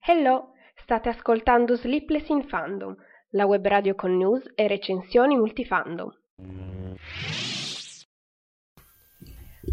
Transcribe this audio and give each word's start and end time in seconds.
Hello, 0.00 0.52
state 0.74 1.10
ascoltando 1.10 1.76
Sleepless 1.76 2.28
in 2.28 2.48
Fandom, 2.48 2.96
la 3.32 3.44
web 3.44 3.66
radio 3.66 3.94
con 3.94 4.16
news 4.16 4.50
e 4.54 4.66
recensioni 4.66 5.36
multifandom. 5.36 6.10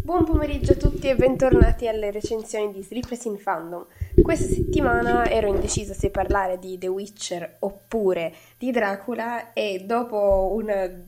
Buon 0.04 0.24
pomeriggio 0.24 0.72
a 0.72 0.76
tutti 0.76 1.08
e 1.08 1.16
bentornati 1.16 1.88
alle 1.88 2.10
recensioni 2.10 2.70
di 2.70 2.82
Sleepless 2.82 3.24
in 3.24 3.38
Fandom. 3.38 3.86
Questa 4.20 4.44
settimana 4.44 5.24
ero 5.24 5.48
indecisa 5.48 5.94
se 5.94 6.10
parlare 6.10 6.58
di 6.58 6.76
The 6.76 6.88
Witcher 6.88 7.56
oppure 7.60 8.34
di 8.58 8.70
Dracula 8.72 9.54
e 9.54 9.84
dopo 9.86 10.52
un, 10.52 11.02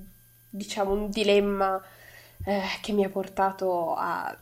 diciamo, 0.49 0.91
un 0.91 1.11
dilemma 1.11 1.79
eh, 2.45 2.63
che 2.81 2.93
mi 2.93 3.05
ha 3.05 3.09
portato 3.09 3.95
a 3.95 4.37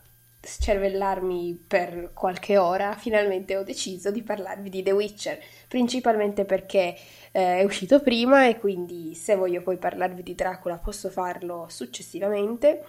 scervellarmi 0.47 1.65
per 1.67 2.11
qualche 2.15 2.57
ora, 2.57 2.95
finalmente 2.95 3.57
ho 3.57 3.65
deciso 3.65 4.11
di 4.11 4.23
parlarvi 4.23 4.71
di 4.71 4.83
The 4.83 4.93
Witcher, 4.93 5.39
principalmente 5.67 6.45
perché 6.45 6.97
eh, 7.33 7.59
è 7.59 7.65
uscito 7.65 8.01
prima 8.01 8.47
e 8.47 8.59
quindi 8.59 9.15
se 9.15 9.35
voglio 9.35 9.61
poi 9.61 9.77
parlarvi 9.77 10.23
di 10.23 10.35
Dracula 10.35 10.77
posso 10.77 11.11
farlo 11.11 11.67
successivamente, 11.69 12.85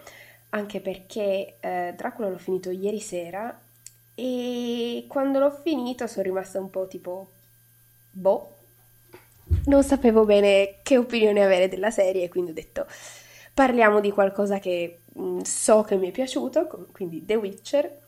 anche 0.49 0.79
perché 0.79 1.55
eh, 1.59 1.93
Dracula 1.95 2.29
l'ho 2.29 2.37
finito 2.37 2.69
ieri 2.69 2.99
sera 2.99 3.59
e 4.13 5.05
quando 5.07 5.39
l'ho 5.39 5.51
finito 5.63 6.07
sono 6.07 6.23
rimasta 6.23 6.59
un 6.59 6.69
po' 6.69 6.87
tipo 6.87 7.31
boh, 8.11 8.55
non 9.65 9.83
sapevo 9.83 10.25
bene 10.25 10.75
che 10.83 10.97
opinione 10.97 11.43
avere 11.43 11.67
della 11.67 11.91
serie 11.91 12.29
quindi 12.29 12.51
ho 12.51 12.53
detto 12.53 12.85
parliamo 13.57 13.99
di 13.99 14.11
qualcosa 14.11 14.59
che 14.59 14.99
mm, 15.19 15.39
so 15.39 15.81
che 15.81 15.95
mi 15.95 16.09
è 16.09 16.11
piaciuto, 16.11 16.67
quindi 16.91 17.25
The 17.25 17.33
Witcher. 17.33 18.01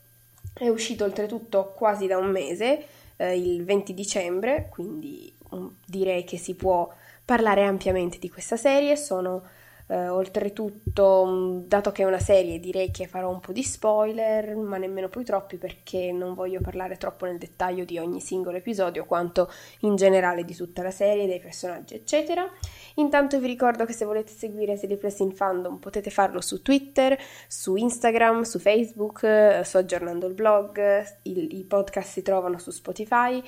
È 0.52 0.68
uscito 0.68 1.02
oltretutto 1.02 1.72
quasi 1.74 2.06
da 2.06 2.18
un 2.18 2.30
mese, 2.30 2.86
eh, 3.16 3.36
il 3.36 3.64
20 3.64 3.92
dicembre, 3.92 4.68
quindi 4.70 5.34
um, 5.50 5.74
direi 5.84 6.22
che 6.22 6.38
si 6.38 6.54
può 6.54 6.88
parlare 7.24 7.64
ampiamente 7.64 8.20
di 8.20 8.30
questa 8.30 8.56
serie. 8.56 8.94
Sono 8.94 9.42
eh, 9.90 10.08
oltretutto, 10.08 11.26
mm, 11.26 11.58
dato 11.66 11.90
che 11.90 12.02
è 12.02 12.06
una 12.06 12.20
serie, 12.20 12.60
direi 12.60 12.92
che 12.92 13.08
farò 13.08 13.28
un 13.28 13.40
po' 13.40 13.50
di 13.50 13.64
spoiler, 13.64 14.54
ma 14.54 14.76
nemmeno 14.76 15.08
poi 15.08 15.24
troppi 15.24 15.56
perché 15.56 16.12
non 16.12 16.34
voglio 16.34 16.60
parlare 16.60 16.96
troppo 16.96 17.26
nel 17.26 17.38
dettaglio 17.38 17.84
di 17.84 17.98
ogni 17.98 18.20
singolo 18.20 18.56
episodio, 18.56 19.04
quanto 19.04 19.50
in 19.80 19.96
generale 19.96 20.44
di 20.44 20.54
tutta 20.54 20.82
la 20.82 20.92
serie, 20.92 21.26
dei 21.26 21.40
personaggi, 21.40 21.94
eccetera. 21.94 22.48
Intanto 22.96 23.40
vi 23.40 23.48
ricordo 23.48 23.84
che 23.84 23.92
se 23.92 24.04
volete 24.04 24.30
seguire 24.32 24.76
Sleepless 24.76 25.18
in 25.18 25.32
Fandom 25.32 25.78
potete 25.78 26.10
farlo 26.10 26.40
su 26.40 26.62
Twitter, 26.62 27.18
su 27.48 27.74
Instagram, 27.74 28.42
su 28.42 28.60
Facebook, 28.60 29.24
eh, 29.24 29.62
sto 29.64 29.78
aggiornando 29.78 30.28
il 30.28 30.34
blog, 30.34 31.04
il, 31.22 31.52
i 31.58 31.64
podcast 31.64 32.10
si 32.10 32.22
trovano 32.22 32.58
su 32.58 32.70
Spotify 32.70 33.42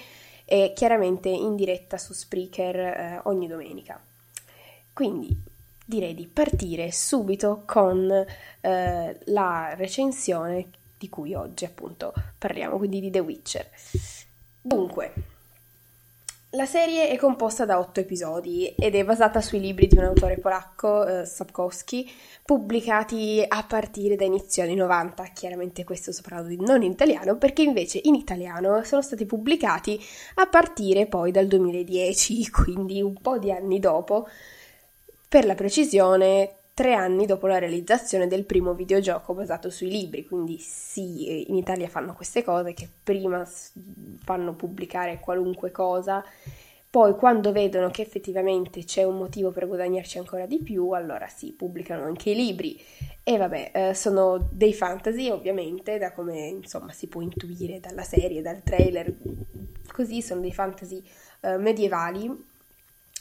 e 0.44 0.72
chiaramente 0.74 1.28
in 1.28 1.54
diretta 1.54 1.98
su 1.98 2.12
Spreaker 2.12 2.76
eh, 2.76 3.20
ogni 3.24 3.46
domenica. 3.46 4.02
Quindi 4.92 5.50
direi 5.84 6.14
di 6.14 6.26
partire 6.26 6.92
subito 6.92 7.62
con 7.66 8.10
eh, 8.60 9.18
la 9.24 9.74
recensione 9.74 10.68
di 10.98 11.08
cui 11.08 11.34
oggi 11.34 11.64
appunto 11.64 12.12
parliamo, 12.38 12.76
quindi 12.76 13.00
di 13.00 13.10
The 13.10 13.18
Witcher. 13.18 13.68
Dunque, 14.60 15.12
la 16.54 16.66
serie 16.66 17.08
è 17.08 17.16
composta 17.16 17.64
da 17.64 17.78
otto 17.78 18.00
episodi 18.00 18.74
ed 18.78 18.94
è 18.94 19.04
basata 19.06 19.40
sui 19.40 19.58
libri 19.58 19.86
di 19.86 19.96
un 19.96 20.04
autore 20.04 20.36
polacco, 20.36 21.06
eh, 21.06 21.24
Sapkowski, 21.24 22.06
pubblicati 22.44 23.42
a 23.46 23.64
partire 23.64 24.16
da 24.16 24.26
inizio 24.26 24.62
anni 24.62 24.74
90. 24.74 25.30
Chiaramente 25.32 25.82
questo 25.82 26.12
sto 26.12 26.20
parlando 26.20 26.62
non 26.62 26.82
in 26.82 26.92
italiano, 26.92 27.38
perché 27.38 27.62
invece 27.62 28.00
in 28.02 28.16
italiano 28.16 28.84
sono 28.84 29.00
stati 29.00 29.24
pubblicati 29.24 29.98
a 30.34 30.46
partire 30.46 31.06
poi 31.06 31.30
dal 31.30 31.46
2010, 31.46 32.50
quindi 32.52 33.00
un 33.00 33.14
po' 33.14 33.38
di 33.38 33.50
anni 33.50 33.78
dopo, 33.80 34.28
per 35.32 35.46
la 35.46 35.54
precisione 35.54 36.56
tre 36.74 36.92
anni 36.92 37.24
dopo 37.24 37.46
la 37.46 37.56
realizzazione 37.58 38.26
del 38.26 38.44
primo 38.44 38.74
videogioco 38.74 39.32
basato 39.32 39.70
sui 39.70 39.88
libri, 39.88 40.26
quindi 40.26 40.58
sì, 40.58 41.48
in 41.48 41.56
Italia 41.56 41.88
fanno 41.88 42.12
queste 42.12 42.44
cose 42.44 42.74
che 42.74 42.86
prima 43.02 43.42
fanno 44.22 44.52
pubblicare 44.52 45.20
qualunque 45.20 45.70
cosa, 45.70 46.22
poi 46.90 47.14
quando 47.14 47.50
vedono 47.50 47.88
che 47.90 48.02
effettivamente 48.02 48.84
c'è 48.84 49.04
un 49.04 49.16
motivo 49.16 49.50
per 49.52 49.66
guadagnarci 49.66 50.18
ancora 50.18 50.44
di 50.44 50.58
più, 50.58 50.90
allora 50.90 51.26
sì, 51.28 51.52
pubblicano 51.52 52.02
anche 52.02 52.28
i 52.28 52.34
libri. 52.34 52.78
E 53.24 53.38
vabbè, 53.38 53.70
eh, 53.72 53.94
sono 53.94 54.50
dei 54.50 54.74
fantasy 54.74 55.30
ovviamente, 55.30 55.96
da 55.96 56.12
come 56.12 56.40
insomma 56.48 56.92
si 56.92 57.06
può 57.06 57.22
intuire 57.22 57.80
dalla 57.80 58.02
serie, 58.02 58.42
dal 58.42 58.62
trailer, 58.62 59.10
così 59.94 60.20
sono 60.20 60.42
dei 60.42 60.52
fantasy 60.52 61.02
eh, 61.40 61.56
medievali 61.56 62.50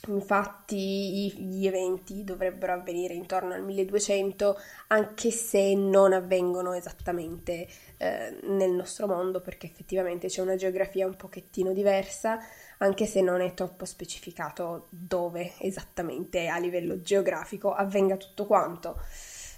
Infatti 0.07 1.31
gli 1.38 1.67
eventi 1.67 2.23
dovrebbero 2.23 2.73
avvenire 2.73 3.13
intorno 3.13 3.53
al 3.53 3.63
1200, 3.63 4.57
anche 4.88 5.29
se 5.29 5.75
non 5.75 6.13
avvengono 6.13 6.73
esattamente 6.73 7.67
eh, 7.97 8.40
nel 8.44 8.72
nostro 8.72 9.06
mondo, 9.06 9.41
perché 9.41 9.67
effettivamente 9.67 10.28
c'è 10.28 10.41
una 10.41 10.56
geografia 10.56 11.06
un 11.06 11.16
pochettino 11.16 11.72
diversa, 11.72 12.40
anche 12.79 13.06
se 13.06 13.22
non 13.22 13.41
è 13.41 13.53
troppo 13.53 13.85
specificato 13.85 14.88
dove 14.90 15.53
esattamente 15.59 16.47
a 16.47 16.57
livello 16.57 17.01
geografico 17.01 17.72
avvenga 17.72 18.17
tutto 18.17 18.47
quanto. 18.47 18.97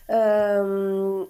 Um, 0.07 1.25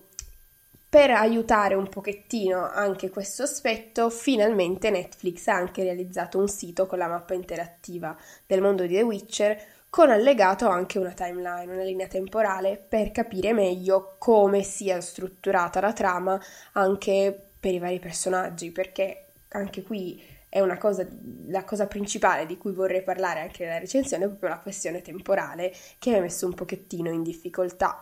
per 0.93 1.09
aiutare 1.09 1.73
un 1.73 1.89
pochettino 1.89 2.69
anche 2.69 3.09
questo 3.09 3.41
aspetto, 3.41 4.11
finalmente 4.11 4.91
Netflix 4.91 5.47
ha 5.47 5.55
anche 5.55 5.81
realizzato 5.81 6.37
un 6.37 6.47
sito 6.47 6.85
con 6.85 6.99
la 6.99 7.07
mappa 7.07 7.33
interattiva 7.33 8.15
del 8.45 8.61
mondo 8.61 8.85
di 8.85 8.93
The 8.93 9.01
Witcher, 9.01 9.59
con 9.89 10.11
allegato 10.11 10.67
anche 10.67 10.99
una 10.99 11.13
timeline, 11.13 11.73
una 11.73 11.81
linea 11.81 12.05
temporale, 12.05 12.77
per 12.77 13.09
capire 13.09 13.53
meglio 13.53 14.17
come 14.19 14.61
sia 14.61 15.01
strutturata 15.01 15.81
la 15.81 15.93
trama 15.93 16.39
anche 16.73 17.43
per 17.59 17.73
i 17.73 17.79
vari 17.79 17.97
personaggi, 17.97 18.71
perché 18.71 19.29
anche 19.47 19.81
qui 19.81 20.23
è 20.47 20.59
una 20.59 20.77
cosa, 20.77 21.07
la 21.47 21.63
cosa 21.63 21.87
principale 21.87 22.45
di 22.45 22.59
cui 22.59 22.71
vorrei 22.71 23.01
parlare 23.01 23.39
anche 23.39 23.63
nella 23.63 23.79
recensione, 23.79 24.25
è 24.25 24.27
proprio 24.27 24.49
la 24.49 24.59
questione 24.59 25.01
temporale 25.01 25.73
che 25.97 26.11
mi 26.11 26.17
ha 26.17 26.21
messo 26.21 26.45
un 26.45 26.53
pochettino 26.53 27.09
in 27.09 27.23
difficoltà. 27.23 27.99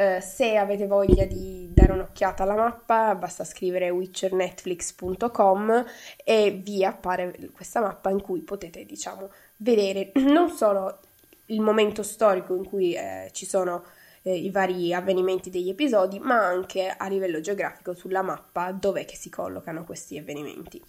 Eh, 0.00 0.22
se 0.22 0.56
avete 0.56 0.86
voglia 0.86 1.26
di 1.26 1.68
dare 1.74 1.92
un'occhiata 1.92 2.44
alla 2.44 2.54
mappa, 2.54 3.14
basta 3.14 3.44
scrivere 3.44 3.90
witchernetflix.com 3.90 5.84
e 6.24 6.62
vi 6.64 6.82
appare 6.86 7.36
questa 7.52 7.82
mappa 7.82 8.08
in 8.08 8.22
cui 8.22 8.40
potete, 8.40 8.86
diciamo, 8.86 9.30
vedere 9.58 10.12
non 10.24 10.48
solo 10.48 11.00
il 11.46 11.60
momento 11.60 12.02
storico 12.02 12.54
in 12.54 12.64
cui 12.64 12.94
eh, 12.94 13.28
ci 13.32 13.44
sono 13.44 13.84
eh, 14.22 14.34
i 14.34 14.50
vari 14.50 14.94
avvenimenti 14.94 15.50
degli 15.50 15.68
episodi, 15.68 16.18
ma 16.18 16.46
anche 16.46 16.88
a 16.88 17.06
livello 17.06 17.42
geografico 17.42 17.92
sulla 17.92 18.22
mappa 18.22 18.72
dove 18.72 19.06
si 19.06 19.28
collocano 19.28 19.84
questi 19.84 20.16
avvenimenti. 20.16 20.82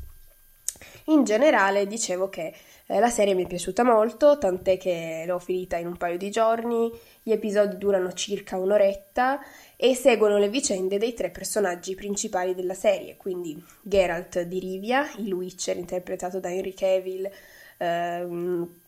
In 1.05 1.23
generale 1.23 1.87
dicevo 1.87 2.29
che 2.29 2.53
eh, 2.85 2.99
la 2.99 3.09
serie 3.09 3.33
mi 3.33 3.45
è 3.45 3.47
piaciuta 3.47 3.83
molto, 3.83 4.37
tant'è 4.37 4.77
che 4.77 5.23
l'ho 5.25 5.39
finita 5.39 5.77
in 5.77 5.87
un 5.87 5.97
paio 5.97 6.17
di 6.17 6.29
giorni, 6.29 6.91
gli 7.23 7.31
episodi 7.31 7.77
durano 7.77 8.11
circa 8.13 8.57
un'oretta 8.57 9.39
e 9.75 9.95
seguono 9.95 10.37
le 10.37 10.49
vicende 10.49 10.97
dei 10.97 11.13
tre 11.13 11.29
personaggi 11.29 11.95
principali 11.95 12.53
della 12.53 12.73
serie, 12.73 13.17
quindi 13.17 13.63
Geralt 13.81 14.41
di 14.41 14.59
Rivia, 14.59 15.09
il 15.17 15.33
Witcher 15.33 15.77
interpretato 15.77 16.39
da 16.39 16.51
Henry 16.51 16.73
Cavill, 16.73 17.29
ehm, 17.77 18.79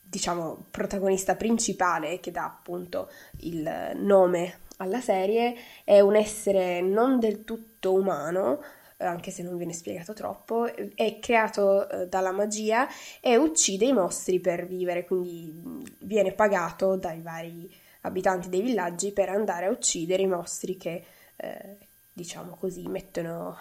diciamo 0.00 0.66
protagonista 0.70 1.36
principale 1.36 2.20
che 2.20 2.30
dà 2.30 2.44
appunto 2.44 3.10
il 3.40 3.92
nome 3.96 4.60
alla 4.78 5.00
serie, 5.00 5.54
è 5.84 6.00
un 6.00 6.16
essere 6.16 6.80
non 6.80 7.18
del 7.18 7.44
tutto 7.44 7.94
umano, 7.94 8.60
anche 9.02 9.30
se 9.30 9.42
non 9.42 9.56
viene 9.56 9.72
spiegato 9.72 10.12
troppo, 10.12 10.66
è 10.94 11.18
creato 11.20 11.88
eh, 11.88 12.06
dalla 12.08 12.32
magia 12.32 12.88
e 13.20 13.36
uccide 13.36 13.86
i 13.86 13.92
mostri 13.92 14.40
per 14.40 14.66
vivere, 14.66 15.04
quindi 15.04 15.84
viene 15.98 16.32
pagato 16.32 16.96
dai 16.96 17.20
vari 17.20 17.70
abitanti 18.02 18.48
dei 18.48 18.62
villaggi 18.62 19.12
per 19.12 19.28
andare 19.28 19.66
a 19.66 19.70
uccidere 19.70 20.22
i 20.22 20.26
mostri 20.26 20.76
che, 20.76 21.04
eh, 21.36 21.76
diciamo 22.12 22.56
così, 22.56 22.86
mettono, 22.88 23.56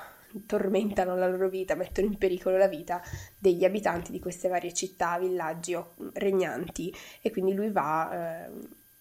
tormentano 0.46 1.16
la 1.16 1.28
loro 1.28 1.50
vita, 1.50 1.76
mettono 1.76 2.08
in 2.08 2.18
pericolo 2.18 2.58
la 2.58 2.68
vita 2.68 3.02
degli 3.38 3.64
abitanti 3.64 4.12
di 4.12 4.20
queste 4.20 4.48
varie 4.48 4.74
città, 4.74 5.18
villaggi 5.20 5.76
o 5.76 5.94
regnanti. 6.14 6.94
E 7.22 7.32
quindi 7.32 7.54
lui 7.54 7.70
va, 7.70 8.46
eh, 8.46 8.52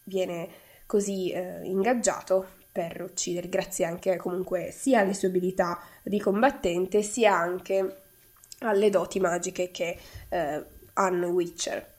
viene 0.04 0.48
così 0.86 1.30
eh, 1.30 1.60
ingaggiato 1.64 2.58
per 2.72 3.02
uccidere, 3.02 3.48
grazie 3.48 3.84
anche 3.84 4.16
comunque 4.16 4.70
sia 4.70 5.00
alle 5.00 5.14
sue 5.14 5.28
abilità 5.28 5.80
di 6.02 6.20
combattente 6.20 7.02
sia 7.02 7.36
anche 7.36 8.02
alle 8.60 8.90
doti 8.90 9.20
magiche 9.20 9.70
che 9.70 9.98
eh, 10.28 10.64
hanno 10.94 11.26
i 11.26 11.30
Witcher. 11.30 11.98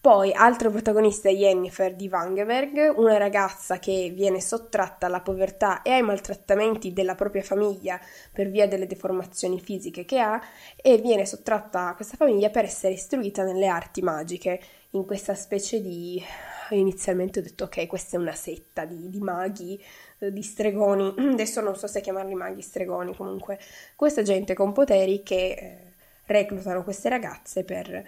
Poi, 0.00 0.32
altro 0.32 0.70
protagonista 0.70 1.28
è 1.28 1.34
Jennifer 1.34 1.94
di 1.94 2.08
Vangeberg, 2.08 2.94
una 2.96 3.16
ragazza 3.18 3.80
che 3.80 4.12
viene 4.14 4.40
sottratta 4.40 5.06
alla 5.06 5.20
povertà 5.20 5.82
e 5.82 5.90
ai 5.90 6.02
maltrattamenti 6.02 6.92
della 6.92 7.16
propria 7.16 7.42
famiglia 7.42 8.00
per 8.32 8.48
via 8.48 8.68
delle 8.68 8.86
deformazioni 8.86 9.60
fisiche 9.60 10.04
che 10.04 10.20
ha 10.20 10.40
e 10.76 10.98
viene 10.98 11.26
sottratta 11.26 11.88
a 11.88 11.94
questa 11.96 12.16
famiglia 12.16 12.48
per 12.48 12.64
essere 12.64 12.94
istruita 12.94 13.42
nelle 13.42 13.66
arti 13.66 14.00
magiche, 14.00 14.60
in 14.90 15.04
questa 15.04 15.34
specie 15.34 15.80
di... 15.80 16.22
Inizialmente 16.70 17.38
ho 17.38 17.42
detto 17.42 17.64
ok, 17.64 17.86
questa 17.86 18.16
è 18.16 18.20
una 18.20 18.34
setta 18.34 18.84
di, 18.84 19.08
di 19.08 19.20
maghi, 19.20 19.82
eh, 20.18 20.32
di 20.32 20.42
stregoni, 20.42 21.14
adesso 21.32 21.60
non 21.60 21.76
so 21.76 21.86
se 21.86 22.00
chiamarli 22.00 22.34
maghi 22.34 22.62
stregoni, 22.62 23.14
comunque. 23.14 23.58
Questa 23.96 24.22
gente 24.22 24.54
con 24.54 24.72
poteri 24.72 25.22
che 25.22 25.52
eh, 25.52 25.92
reclutano 26.26 26.84
queste 26.84 27.08
ragazze 27.08 27.64
per 27.64 28.04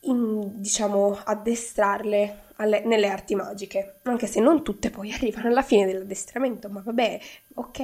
in, 0.00 0.60
diciamo, 0.60 1.18
addestrarle 1.24 2.48
alle, 2.56 2.84
nelle 2.84 3.08
arti 3.08 3.34
magiche, 3.34 3.96
anche 4.02 4.26
se 4.26 4.40
non 4.40 4.62
tutte 4.62 4.90
poi 4.90 5.12
arrivano 5.14 5.48
alla 5.48 5.62
fine 5.62 5.86
dell'addestramento, 5.86 6.68
ma 6.68 6.82
vabbè, 6.84 7.20
ok, 7.54 7.80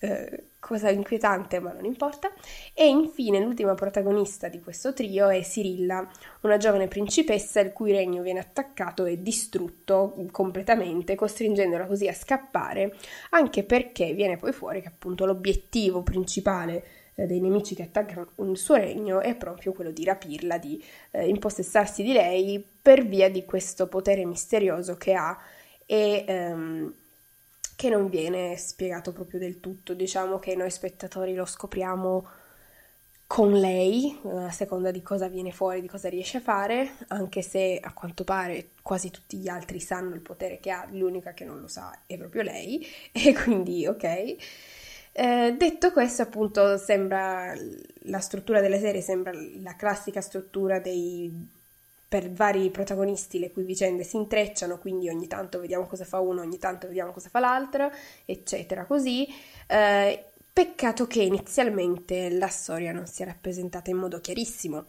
eh, 0.00 0.44
cosa 0.64 0.88
inquietante, 0.88 1.60
ma 1.60 1.72
non 1.72 1.84
importa. 1.84 2.32
E 2.72 2.88
infine 2.88 3.38
l'ultima 3.38 3.74
protagonista 3.74 4.48
di 4.48 4.60
questo 4.60 4.94
trio 4.94 5.28
è 5.28 5.42
Sirilla, 5.42 6.10
una 6.40 6.56
giovane 6.56 6.88
principessa 6.88 7.60
il 7.60 7.72
cui 7.74 7.92
regno 7.92 8.22
viene 8.22 8.40
attaccato 8.40 9.04
e 9.04 9.20
distrutto 9.20 10.26
completamente, 10.30 11.16
costringendola 11.16 11.84
così 11.84 12.08
a 12.08 12.14
scappare, 12.14 12.96
anche 13.30 13.62
perché 13.64 14.14
viene 14.14 14.38
poi 14.38 14.52
fuori 14.52 14.80
che 14.80 14.88
appunto 14.88 15.26
l'obiettivo 15.26 16.02
principale 16.02 16.84
eh, 17.16 17.26
dei 17.26 17.40
nemici 17.40 17.74
che 17.74 17.82
attaccano 17.82 18.30
il 18.38 18.56
suo 18.56 18.76
regno 18.76 19.20
è 19.20 19.36
proprio 19.36 19.72
quello 19.72 19.90
di 19.90 20.02
rapirla, 20.02 20.56
di 20.56 20.82
eh, 21.10 21.28
impossessarsi 21.28 22.02
di 22.02 22.12
lei 22.12 22.64
per 22.80 23.06
via 23.06 23.28
di 23.28 23.44
questo 23.44 23.86
potere 23.86 24.24
misterioso 24.24 24.96
che 24.96 25.12
ha 25.12 25.38
e 25.86 26.24
ehm, 26.26 26.94
che 27.76 27.88
non 27.88 28.08
viene 28.08 28.56
spiegato 28.56 29.12
proprio 29.12 29.38
del 29.38 29.60
tutto. 29.60 29.94
Diciamo 29.94 30.38
che 30.38 30.54
noi 30.56 30.70
spettatori 30.70 31.34
lo 31.34 31.44
scopriamo 31.44 32.26
con 33.26 33.52
lei, 33.52 34.18
a 34.24 34.50
seconda 34.50 34.90
di 34.90 35.02
cosa 35.02 35.28
viene 35.28 35.50
fuori, 35.50 35.80
di 35.80 35.88
cosa 35.88 36.08
riesce 36.08 36.38
a 36.38 36.40
fare, 36.40 36.96
anche 37.08 37.42
se 37.42 37.80
a 37.82 37.92
quanto 37.92 38.22
pare 38.22 38.70
quasi 38.82 39.10
tutti 39.10 39.38
gli 39.38 39.48
altri 39.48 39.80
sanno 39.80 40.14
il 40.14 40.20
potere 40.20 40.60
che 40.60 40.70
ha, 40.70 40.86
l'unica 40.90 41.32
che 41.32 41.44
non 41.44 41.60
lo 41.60 41.66
sa 41.66 42.02
è 42.06 42.16
proprio 42.16 42.42
lei, 42.42 42.86
e 43.12 43.34
quindi 43.34 43.86
ok. 43.86 44.36
Eh, 45.16 45.54
detto 45.56 45.92
questo, 45.92 46.22
appunto, 46.22 46.76
sembra 46.76 47.54
la 48.02 48.18
struttura 48.20 48.60
delle 48.60 48.78
serie 48.80 49.00
sembra 49.00 49.32
la 49.60 49.74
classica 49.76 50.20
struttura 50.20 50.80
dei 50.80 51.48
per 52.14 52.30
vari 52.30 52.70
protagonisti 52.70 53.40
le 53.40 53.50
cui 53.50 53.64
vicende 53.64 54.04
si 54.04 54.14
intrecciano, 54.14 54.78
quindi 54.78 55.08
ogni 55.08 55.26
tanto 55.26 55.58
vediamo 55.58 55.88
cosa 55.88 56.04
fa 56.04 56.20
uno, 56.20 56.42
ogni 56.42 56.58
tanto 56.58 56.86
vediamo 56.86 57.10
cosa 57.10 57.28
fa 57.28 57.40
l'altro, 57.40 57.90
eccetera, 58.24 58.84
così. 58.84 59.26
Eh, 59.66 60.24
peccato 60.52 61.08
che 61.08 61.22
inizialmente 61.22 62.30
la 62.30 62.46
storia 62.46 62.92
non 62.92 63.08
sia 63.08 63.24
rappresentata 63.24 63.90
in 63.90 63.96
modo 63.96 64.20
chiarissimo 64.20 64.84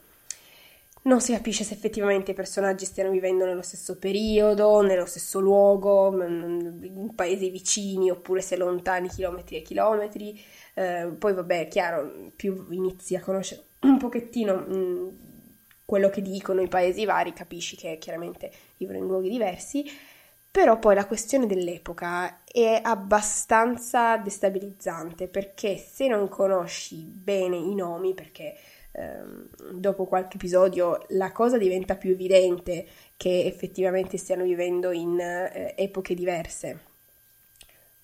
non 1.06 1.20
si 1.20 1.34
capisce 1.34 1.64
se 1.64 1.74
effettivamente 1.74 2.32
i 2.32 2.36
personaggi 2.36 2.86
stiano 2.86 3.12
vivendo 3.12 3.46
nello 3.46 3.62
stesso 3.62 3.98
periodo, 3.98 4.82
nello 4.82 5.06
stesso 5.06 5.40
luogo, 5.40 6.12
in 6.24 7.12
paesi 7.16 7.50
vicini 7.50 8.10
oppure 8.10 8.42
se 8.42 8.56
lontani 8.56 9.08
chilometri 9.08 9.58
e 9.58 9.62
chilometri. 9.62 10.40
Eh, 10.74 11.16
poi 11.18 11.34
vabbè, 11.34 11.68
chiaro, 11.68 12.32
più 12.36 12.68
inizi 12.72 13.16
a 13.16 13.22
conoscere 13.22 13.64
un 13.82 13.98
pochettino 13.98 14.56
mh, 14.56 15.35
quello 15.86 16.10
che 16.10 16.22
dicono 16.22 16.62
i 16.62 16.68
paesi 16.68 17.06
vari, 17.06 17.34
capisci 17.34 17.76
che 17.76 17.98
chiaramente 18.00 18.52
vivono 18.78 18.98
in 18.98 19.06
luoghi 19.06 19.30
diversi, 19.30 19.86
però 20.50 20.80
poi 20.80 20.96
la 20.96 21.06
questione 21.06 21.48
dell'epoca 21.48 22.44
è 22.46 22.80
abbastanza 22.82 24.18
destabilizzante 24.18 25.28
perché 25.28 25.76
se 25.78 26.08
non 26.08 26.30
conosci 26.30 27.04
bene 27.04 27.58
i 27.58 27.76
nomi, 27.76 28.14
perché 28.14 28.56
ehm, 28.92 29.50
dopo 29.74 30.06
qualche 30.06 30.38
episodio 30.38 31.06
la 31.10 31.34
cosa 31.34 31.58
diventa 31.58 31.96
più 31.96 32.12
evidente 32.12 32.88
che 33.18 33.44
effettivamente 33.46 34.18
stiano 34.18 34.44
vivendo 34.44 34.92
in 34.92 35.20
eh, 35.20 35.74
epoche 35.78 36.16
diverse. 36.16 36.80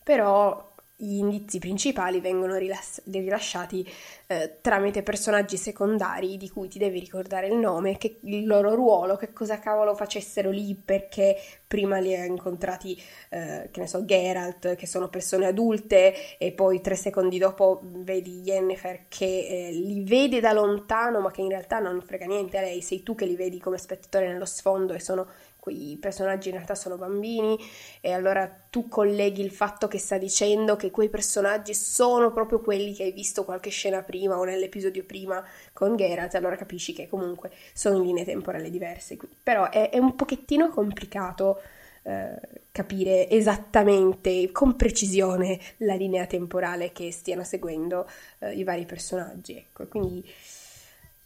Però 0.04 0.71
gli 1.04 1.18
indizi 1.18 1.58
principali 1.58 2.22
vengono 2.22 2.58
rilass- 2.58 3.02
rilasciati 3.10 3.84
eh, 4.28 4.58
tramite 4.62 5.02
personaggi 5.02 5.58
secondari 5.58 6.38
di 6.38 6.48
cui 6.48 6.68
ti 6.68 6.78
devi 6.78 7.00
ricordare 7.00 7.48
il 7.48 7.56
nome, 7.56 7.98
che, 7.98 8.20
il 8.22 8.46
loro 8.46 8.76
ruolo, 8.76 9.16
che 9.16 9.34
cosa 9.34 9.60
cavolo 9.60 9.96
facessero 9.96 10.52
lì, 10.52 10.76
perché 10.76 11.38
prima 11.66 11.98
li 11.98 12.16
ha 12.16 12.24
incontrati, 12.24 13.02
eh, 13.30 13.70
che 13.72 13.80
ne 13.80 13.88
so, 13.88 14.06
Geralt, 14.06 14.76
che 14.76 14.86
sono 14.86 15.10
persone 15.10 15.48
adulte, 15.48 16.38
e 16.38 16.52
poi 16.52 16.82
tre 16.82 16.96
secondi 16.96 17.40
dopo 17.40 17.82
vedi 17.82 18.42
Yennefer 18.42 19.06
che 19.08 19.26
eh, 19.26 19.72
li 19.72 20.04
vede 20.04 20.40
da 20.40 20.54
lontano, 20.54 21.20
ma 21.20 21.32
che 21.32 21.42
in 21.42 21.50
realtà 21.50 21.80
non 21.80 22.00
frega 22.02 22.26
niente 22.26 22.60
a 22.60 22.62
lei, 22.62 22.82
sei 22.82 23.02
tu 23.02 23.16
che 23.16 23.26
li 23.26 23.36
vedi 23.36 23.60
come 23.60 23.80
spettatore 23.80 24.28
nello 24.28 24.46
sfondo 24.46 24.94
e 24.94 25.00
sono 25.00 25.28
quei 25.62 25.96
personaggi 26.02 26.50
in 26.50 26.56
realtà 26.56 26.74
sono 26.74 26.98
bambini 26.98 27.56
e 28.02 28.12
allora 28.14 28.50
tu 28.72 28.88
colleghi 28.88 29.42
il 29.42 29.52
fatto 29.52 29.88
che 29.88 30.00
sta 30.00 30.18
dicendo 30.18 30.76
che 30.76 30.90
quei 30.90 31.08
personaggi 31.08 31.76
sono 31.76 32.32
proprio 32.32 32.62
quelli 32.62 32.96
che 32.96 33.04
hai 33.04 33.12
visto 33.12 33.46
qualche 33.46 33.70
scena 33.70 34.02
prima 34.02 34.40
o 34.40 34.44
nell'episodio 34.44 35.04
prima 35.04 35.46
con 35.72 35.96
Geralt, 35.96 36.34
allora 36.34 36.56
capisci 36.56 36.94
che 36.94 37.08
comunque 37.08 37.52
sono 37.74 37.98
in 37.98 38.06
linee 38.06 38.26
temporali 38.26 38.72
diverse. 38.72 39.20
Però 39.44 39.70
è, 39.70 39.92
è 39.92 40.00
un 40.00 40.16
pochettino 40.16 40.70
complicato 40.70 41.62
eh, 42.04 42.40
capire 42.72 43.30
esattamente, 43.30 44.52
con 44.52 44.76
precisione, 44.76 45.60
la 45.78 45.94
linea 45.94 46.26
temporale 46.26 46.92
che 46.92 47.12
stiano 47.12 47.44
seguendo 47.44 48.10
eh, 48.40 48.54
i 48.54 48.64
vari 48.64 48.86
personaggi. 48.88 49.58
Ecco, 49.58 49.86
quindi 49.88 50.28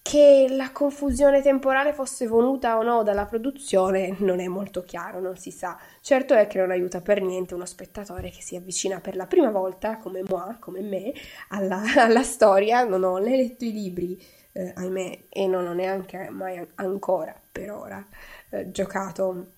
che 0.07 0.45
la 0.51 0.71
confusione 0.71 1.41
temporale 1.41 1.91
fosse 1.91 2.27
venuta 2.27 2.77
o 2.77 2.83
no 2.83 3.01
dalla 3.01 3.25
produzione 3.25 4.15
non 4.19 4.39
è 4.39 4.45
molto 4.45 4.83
chiaro, 4.83 5.19
non 5.19 5.35
si 5.35 5.49
sa. 5.49 5.79
Certo 5.99 6.35
è 6.35 6.45
che 6.45 6.59
non 6.59 6.69
aiuta 6.69 7.01
per 7.01 7.23
niente 7.23 7.55
uno 7.55 7.65
spettatore 7.65 8.29
che 8.29 8.43
si 8.43 8.55
avvicina 8.55 8.99
per 8.99 9.15
la 9.15 9.25
prima 9.25 9.49
volta, 9.49 9.97
come 9.97 10.21
moi, 10.27 10.59
come 10.59 10.81
me, 10.81 11.11
alla, 11.47 11.81
alla 11.97 12.21
storia. 12.21 12.83
Non 12.83 13.03
ho 13.03 13.17
né 13.17 13.35
letto 13.35 13.65
i 13.65 13.71
libri, 13.71 14.23
eh, 14.51 14.73
ahimè, 14.75 15.23
e 15.27 15.47
non 15.47 15.65
ho 15.65 15.73
neanche 15.73 16.29
mai 16.29 16.63
ancora, 16.75 17.35
per 17.51 17.71
ora, 17.71 18.05
eh, 18.51 18.69
giocato 18.69 19.53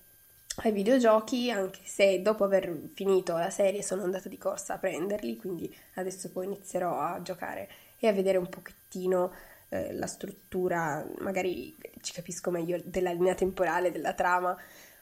ai 0.62 0.72
videogiochi, 0.72 1.50
anche 1.50 1.80
se 1.84 2.22
dopo 2.22 2.44
aver 2.44 2.88
finito 2.94 3.36
la 3.36 3.50
serie 3.50 3.82
sono 3.82 4.02
andata 4.02 4.30
di 4.30 4.38
corsa 4.38 4.74
a 4.74 4.78
prenderli, 4.78 5.36
quindi 5.36 5.76
adesso 5.96 6.30
poi 6.30 6.46
inizierò 6.46 6.98
a 6.98 7.20
giocare 7.20 7.68
e 7.98 8.08
a 8.08 8.12
vedere 8.12 8.38
un 8.38 8.48
pochettino 8.48 9.30
eh, 9.70 9.92
la 9.92 10.06
struttura, 10.06 11.06
magari 11.18 11.76
ci 12.00 12.12
capisco 12.12 12.50
meglio 12.50 12.80
della 12.84 13.12
linea 13.12 13.34
temporale, 13.34 13.90
della 13.90 14.14
trama. 14.14 14.56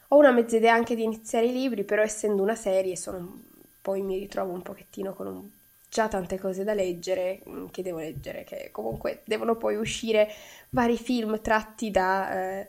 Ho 0.09 0.17
una 0.17 0.31
mezza 0.31 0.57
idea 0.57 0.73
anche 0.73 0.95
di 0.95 1.03
iniziare 1.03 1.47
i 1.47 1.53
libri, 1.53 1.83
però 1.83 2.01
essendo 2.01 2.41
una 2.41 2.55
serie 2.55 2.95
sono, 2.95 3.43
poi 3.81 4.01
mi 4.01 4.17
ritrovo 4.17 4.53
un 4.53 4.61
pochettino 4.61 5.13
con 5.13 5.27
un, 5.27 5.49
già 5.89 6.07
tante 6.07 6.39
cose 6.39 6.63
da 6.63 6.73
leggere, 6.73 7.41
mm, 7.47 7.67
che 7.67 7.81
devo 7.81 7.99
leggere, 7.99 8.43
che 8.43 8.69
comunque 8.71 9.21
devono 9.25 9.55
poi 9.55 9.75
uscire 9.75 10.29
vari 10.69 10.97
film 10.97 11.41
tratti 11.41 11.91
da 11.91 12.59
eh, 12.59 12.67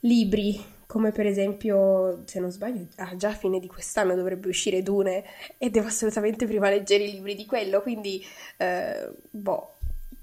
libri 0.00 0.80
come 0.92 1.10
per 1.10 1.24
esempio, 1.24 2.22
se 2.26 2.38
non 2.38 2.50
sbaglio, 2.50 2.86
ah, 2.96 3.16
già 3.16 3.30
a 3.30 3.34
fine 3.34 3.58
di 3.58 3.66
quest'anno 3.66 4.14
dovrebbe 4.14 4.48
uscire 4.48 4.82
Dune 4.82 5.24
e 5.56 5.70
devo 5.70 5.86
assolutamente 5.86 6.44
prima 6.44 6.68
leggere 6.68 7.04
i 7.04 7.12
libri 7.12 7.34
di 7.34 7.46
quello, 7.46 7.80
quindi 7.80 8.22
eh, 8.58 9.10
boh, 9.30 9.71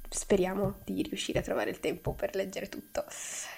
speriamo 0.10 0.80
di 0.84 1.04
riuscire 1.04 1.40
a 1.40 1.42
trovare 1.42 1.70
il 1.70 1.80
tempo 1.80 2.14
per 2.14 2.36
leggere 2.36 2.68
tutto. 2.70 3.06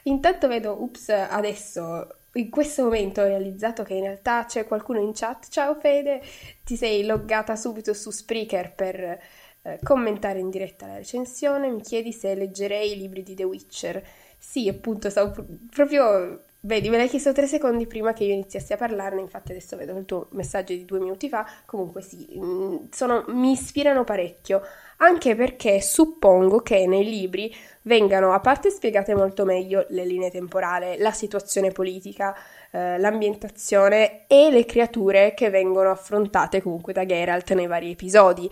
Intanto 0.04 0.48
vedo, 0.48 0.82
ups, 0.82 1.10
adesso 1.10 2.08
in 2.34 2.50
questo 2.50 2.84
momento 2.84 3.22
ho 3.22 3.26
realizzato 3.26 3.84
che 3.84 3.94
in 3.94 4.04
realtà 4.04 4.46
c'è 4.46 4.66
qualcuno 4.66 5.00
in 5.00 5.12
chat. 5.14 5.48
Ciao 5.50 5.76
Fede, 5.76 6.22
ti 6.64 6.76
sei 6.76 7.06
loggata 7.06 7.56
subito 7.56 7.94
su 7.94 8.10
Spreaker 8.10 8.74
per 8.74 9.20
eh, 9.64 9.80
commentare 9.84 10.40
in 10.40 10.50
diretta 10.50 10.88
la 10.88 10.98
recensione. 10.98 11.70
Mi 11.70 11.82
chiedi 11.82 12.12
se 12.12 12.36
leggerei 12.36 12.94
i 12.94 12.98
libri 12.98 13.24
di 13.24 13.36
The 13.36 13.44
Witcher. 13.44 14.04
Sì, 14.38 14.68
appunto, 14.68 15.10
stavo 15.10 15.46
proprio 15.70 16.44
Vedi, 16.64 16.90
me 16.90 16.98
l'hai 16.98 17.10
chiesto 17.10 17.32
tre 17.34 17.48
secondi 17.48 17.88
prima 17.88 18.14
che 18.14 18.24
io 18.24 18.34
iniziassi 18.34 18.72
a 18.72 18.78
parlarne, 18.78 19.20
infatti 19.20 19.50
adesso 19.50 19.76
vedo 19.78 19.98
il 19.98 20.06
tuo 20.06 20.28
messaggio 20.34 20.74
di 20.74 20.86
due 20.86 21.00
minuti 21.00 21.28
fa. 21.28 21.44
Comunque 21.66 22.04
sì, 22.04 22.38
mm, 22.38 22.76
sono, 22.92 23.26
mi 23.30 23.54
ispirano 23.54 24.04
parecchio, 24.04 24.62
anche 25.02 25.36
perché 25.36 25.82
suppongo 25.82 26.62
che 26.62 26.86
nei 26.86 27.04
libri 27.04 27.54
vengano 27.84 28.34
a 28.34 28.40
parte 28.40 28.70
spiegate 28.70 29.16
molto 29.16 29.46
meglio 29.46 29.86
le 29.90 30.06
linee 30.06 30.30
temporali, 30.30 30.98
la 31.00 31.12
situazione 31.12 31.72
politica, 31.72 32.36
eh, 32.70 33.00
l'ambientazione 33.00 34.26
e 34.28 34.52
le 34.52 34.66
creature 34.66 35.34
che 35.34 35.50
vengono 35.50 35.90
affrontate 35.90 36.62
comunque 36.62 36.94
da 36.94 37.06
Geralt 37.06 37.52
nei 37.54 37.66
vari 37.66 37.92
episodi, 37.92 38.50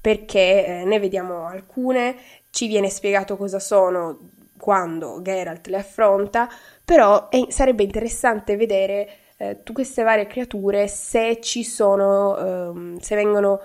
perché 0.00 0.66
eh, 0.66 0.84
ne 0.84 0.98
vediamo 0.98 1.46
alcune, 1.46 2.16
ci 2.50 2.66
viene 2.66 2.90
spiegato 2.90 3.36
cosa 3.36 3.60
sono 3.60 4.30
quando 4.58 5.22
Geralt 5.22 5.68
le 5.68 5.76
affronta, 5.76 6.48
però 6.84 7.28
è, 7.28 7.46
sarebbe 7.48 7.84
interessante 7.84 8.56
vedere 8.56 9.08
eh, 9.36 9.58
queste 9.72 10.02
varie 10.02 10.26
creature 10.26 10.88
se 10.88 11.40
ci 11.40 11.62
sono, 11.62 12.36
ehm, 12.36 12.98
se 12.98 13.14
vengono, 13.14 13.60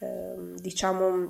ehm, 0.00 0.56
diciamo, 0.58 1.28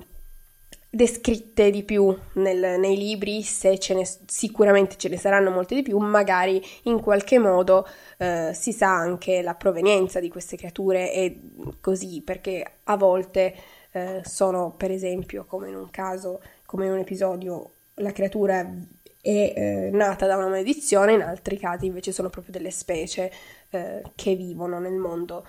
descritte 0.89 1.69
di 1.69 1.83
più 1.83 2.15
nel, 2.33 2.79
nei 2.79 2.97
libri, 2.97 3.41
se 3.43 3.77
ce 3.77 3.93
ne, 3.93 4.07
sicuramente 4.25 4.95
ce 4.97 5.09
ne 5.09 5.17
saranno 5.17 5.51
molte 5.51 5.75
di 5.75 5.81
più, 5.81 5.97
magari 5.97 6.61
in 6.83 7.01
qualche 7.01 7.39
modo 7.39 7.87
eh, 8.17 8.51
si 8.53 8.71
sa 8.71 8.89
anche 8.95 9.41
la 9.41 9.53
provenienza 9.53 10.19
di 10.19 10.29
queste 10.29 10.55
creature 10.57 11.13
e 11.13 11.39
così, 11.81 12.21
perché 12.21 12.65
a 12.85 12.97
volte 12.97 13.55
eh, 13.91 14.21
sono, 14.23 14.71
per 14.71 14.91
esempio, 14.91 15.45
come 15.45 15.69
in 15.69 15.75
un 15.75 15.89
caso, 15.89 16.41
come 16.65 16.85
in 16.85 16.93
un 16.93 16.99
episodio, 16.99 17.71
la 17.95 18.11
creatura 18.11 18.59
è 19.21 19.53
eh, 19.55 19.89
nata 19.91 20.25
da 20.25 20.37
una 20.37 20.47
maledizione, 20.47 21.13
in 21.13 21.21
altri 21.21 21.57
casi 21.57 21.87
invece 21.87 22.11
sono 22.11 22.29
proprio 22.29 22.53
delle 22.53 22.71
specie 22.71 23.31
eh, 23.69 24.01
che 24.15 24.35
vivono 24.35 24.79
nel 24.79 24.93
mondo, 24.93 25.45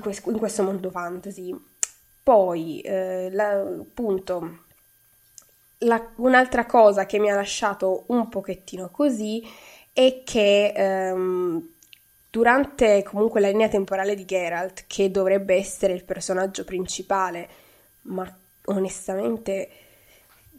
questo, 0.00 0.30
in 0.30 0.38
questo 0.38 0.62
mondo 0.62 0.90
fantasy. 0.90 1.54
Poi, 2.26 2.80
eh, 2.80 3.28
la, 3.30 3.60
appunto, 3.60 4.64
la, 5.78 6.10
un'altra 6.16 6.66
cosa 6.66 7.06
che 7.06 7.20
mi 7.20 7.30
ha 7.30 7.36
lasciato 7.36 8.02
un 8.08 8.28
pochettino 8.28 8.88
così 8.90 9.40
è 9.92 10.22
che 10.24 10.72
ehm, 10.74 11.68
durante 12.28 13.04
comunque 13.04 13.38
la 13.40 13.48
linea 13.48 13.68
temporale 13.68 14.16
di 14.16 14.24
Geralt, 14.24 14.86
che 14.88 15.08
dovrebbe 15.12 15.54
essere 15.54 15.92
il 15.92 16.02
personaggio 16.02 16.64
principale, 16.64 17.48
ma 18.02 18.28
onestamente 18.64 19.68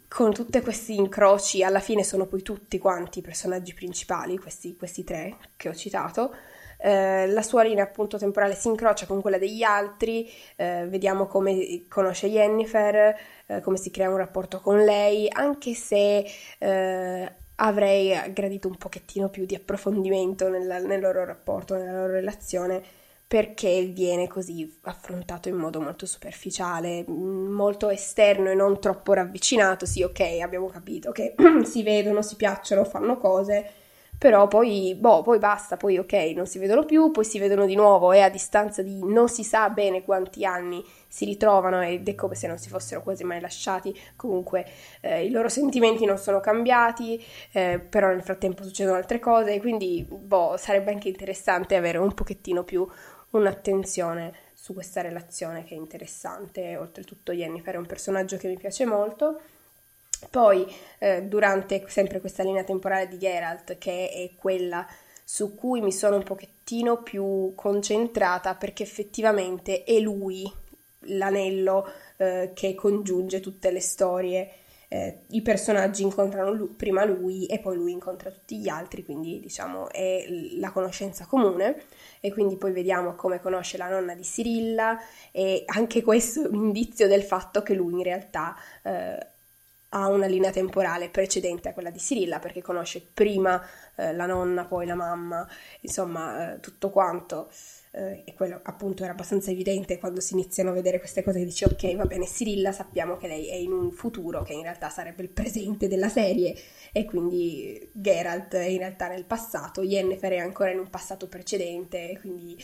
con 0.08 0.32
tutti 0.32 0.62
questi 0.62 0.94
incroci, 0.96 1.62
alla 1.62 1.80
fine 1.80 2.02
sono 2.02 2.24
poi 2.24 2.40
tutti 2.40 2.78
quanti 2.78 3.18
i 3.18 3.22
personaggi 3.22 3.74
principali, 3.74 4.38
questi, 4.38 4.74
questi 4.74 5.04
tre 5.04 5.36
che 5.58 5.68
ho 5.68 5.74
citato. 5.74 6.34
Eh, 6.78 7.26
la 7.26 7.42
sua 7.42 7.62
linea 7.62 7.84
appunto 7.84 8.18
temporale 8.18 8.54
si 8.54 8.68
incrocia 8.68 9.06
con 9.06 9.20
quella 9.20 9.38
degli 9.38 9.62
altri, 9.62 10.30
eh, 10.56 10.86
vediamo 10.88 11.26
come 11.26 11.84
conosce 11.88 12.28
Jennifer, 12.28 13.16
eh, 13.46 13.60
come 13.60 13.76
si 13.76 13.90
crea 13.90 14.10
un 14.10 14.16
rapporto 14.16 14.60
con 14.60 14.84
lei, 14.84 15.28
anche 15.30 15.74
se 15.74 16.24
eh, 16.58 17.32
avrei 17.56 18.32
gradito 18.32 18.68
un 18.68 18.76
pochettino 18.76 19.28
più 19.28 19.44
di 19.44 19.54
approfondimento 19.54 20.48
nel, 20.48 20.84
nel 20.86 21.00
loro 21.00 21.24
rapporto, 21.24 21.74
nella 21.74 21.92
loro 21.92 22.12
relazione 22.12 22.82
perché 23.28 23.82
viene 23.84 24.26
così 24.26 24.78
affrontato 24.84 25.50
in 25.50 25.56
modo 25.56 25.82
molto 25.82 26.06
superficiale, 26.06 27.04
mm, 27.08 27.48
molto 27.48 27.90
esterno 27.90 28.50
e 28.50 28.54
non 28.54 28.80
troppo 28.80 29.12
ravvicinato. 29.12 29.84
Sì, 29.84 30.02
ok, 30.02 30.38
abbiamo 30.42 30.68
capito 30.68 31.12
che 31.12 31.34
si 31.64 31.82
vedono, 31.82 32.22
si 32.22 32.36
piacciono, 32.36 32.84
fanno 32.84 33.18
cose, 33.18 33.70
però 34.18 34.48
poi, 34.48 34.96
boh, 34.98 35.22
poi 35.22 35.38
basta, 35.38 35.76
poi 35.76 35.96
ok, 35.96 36.12
non 36.34 36.46
si 36.46 36.58
vedono 36.58 36.84
più, 36.84 37.12
poi 37.12 37.24
si 37.24 37.38
vedono 37.38 37.66
di 37.66 37.76
nuovo 37.76 38.10
e 38.12 38.20
a 38.20 38.28
distanza 38.28 38.82
di 38.82 38.98
non 39.04 39.28
si 39.28 39.44
sa 39.44 39.70
bene 39.70 40.02
quanti 40.02 40.44
anni 40.44 40.84
si 41.06 41.24
ritrovano 41.24 41.82
ed 41.82 42.06
è 42.08 42.14
come 42.16 42.34
se 42.34 42.48
non 42.48 42.58
si 42.58 42.68
fossero 42.68 43.02
quasi 43.02 43.22
mai 43.22 43.40
lasciati, 43.40 43.96
comunque 44.16 44.66
eh, 45.00 45.24
i 45.24 45.30
loro 45.30 45.48
sentimenti 45.48 46.04
non 46.04 46.18
sono 46.18 46.40
cambiati, 46.40 47.24
eh, 47.52 47.78
però 47.78 48.08
nel 48.08 48.22
frattempo 48.22 48.64
succedono 48.64 48.96
altre 48.96 49.20
cose, 49.20 49.60
quindi 49.60 50.04
boh, 50.08 50.56
sarebbe 50.56 50.90
anche 50.90 51.08
interessante 51.08 51.76
avere 51.76 51.98
un 51.98 52.12
pochettino 52.12 52.64
più 52.64 52.86
un'attenzione 53.30 54.34
su 54.52 54.74
questa 54.74 55.00
relazione 55.00 55.62
che 55.62 55.74
è 55.74 55.78
interessante, 55.78 56.76
oltretutto 56.76 57.32
Jennifer 57.32 57.74
è 57.74 57.78
un 57.78 57.86
personaggio 57.86 58.36
che 58.36 58.48
mi 58.48 58.56
piace 58.56 58.84
molto. 58.84 59.40
Poi, 60.30 60.66
eh, 60.98 61.22
durante 61.22 61.84
sempre 61.88 62.20
questa 62.20 62.42
linea 62.42 62.64
temporale 62.64 63.08
di 63.08 63.18
Geralt, 63.18 63.78
che 63.78 64.10
è 64.10 64.30
quella 64.36 64.86
su 65.24 65.54
cui 65.54 65.80
mi 65.80 65.92
sono 65.92 66.16
un 66.16 66.22
pochettino 66.22 67.02
più 67.02 67.52
concentrata 67.54 68.54
perché 68.54 68.82
effettivamente 68.82 69.84
è 69.84 69.98
lui 70.00 70.50
l'anello 71.00 71.86
eh, 72.16 72.52
che 72.54 72.74
congiunge 72.74 73.40
tutte 73.40 73.70
le 73.70 73.80
storie. 73.80 74.50
Eh, 74.88 75.24
I 75.28 75.42
personaggi 75.42 76.02
incontrano 76.02 76.50
lui, 76.52 76.68
prima 76.68 77.04
lui 77.04 77.44
e 77.44 77.58
poi 77.58 77.76
lui 77.76 77.92
incontra 77.92 78.30
tutti 78.30 78.56
gli 78.56 78.68
altri, 78.68 79.04
quindi 79.04 79.38
diciamo 79.38 79.90
è 79.90 80.24
la 80.58 80.70
conoscenza 80.70 81.26
comune 81.26 81.82
e 82.20 82.32
quindi 82.32 82.56
poi 82.56 82.72
vediamo 82.72 83.14
come 83.14 83.38
conosce 83.38 83.76
la 83.76 83.90
nonna 83.90 84.14
di 84.14 84.24
Sirilla 84.24 84.98
e 85.30 85.64
anche 85.66 86.02
questo 86.02 86.44
è 86.44 86.48
un 86.48 86.54
indizio 86.54 87.06
del 87.06 87.22
fatto 87.22 87.62
che 87.62 87.74
lui 87.74 87.92
in 87.92 88.02
realtà 88.02 88.56
eh, 88.82 89.26
ha 89.90 90.08
una 90.08 90.26
linea 90.26 90.50
temporale 90.50 91.08
precedente 91.08 91.68
a 91.68 91.72
quella 91.72 91.90
di 91.90 91.98
Sirilla 91.98 92.38
perché 92.38 92.60
conosce 92.60 93.06
prima 93.12 93.62
eh, 93.96 94.12
la 94.12 94.26
nonna, 94.26 94.66
poi 94.66 94.86
la 94.86 94.94
mamma, 94.94 95.48
insomma 95.80 96.54
eh, 96.54 96.60
tutto 96.60 96.90
quanto. 96.90 97.50
Eh, 97.90 98.22
e 98.26 98.34
quello 98.34 98.60
appunto 98.64 99.02
era 99.02 99.12
abbastanza 99.12 99.50
evidente 99.50 99.98
quando 99.98 100.20
si 100.20 100.34
iniziano 100.34 100.70
a 100.70 100.74
vedere 100.74 100.98
queste 100.98 101.22
cose 101.22 101.42
dici 101.42 101.64
ok 101.64 101.96
va 101.96 102.04
bene 102.04 102.26
Sirilla 102.26 102.70
sappiamo 102.70 103.16
che 103.16 103.28
lei 103.28 103.48
è 103.48 103.54
in 103.54 103.72
un 103.72 103.90
futuro 103.92 104.42
che 104.42 104.52
in 104.52 104.60
realtà 104.60 104.90
sarebbe 104.90 105.22
il 105.22 105.30
presente 105.30 105.88
della 105.88 106.10
serie 106.10 106.54
e 106.92 107.06
quindi 107.06 107.88
Geralt 107.94 108.54
è 108.56 108.64
in 108.64 108.78
realtà 108.78 109.08
nel 109.08 109.24
passato, 109.24 109.82
Yennefer 109.82 110.32
è 110.32 110.38
ancora 110.38 110.70
in 110.70 110.80
un 110.80 110.90
passato 110.90 111.28
precedente 111.28 112.18
quindi 112.20 112.62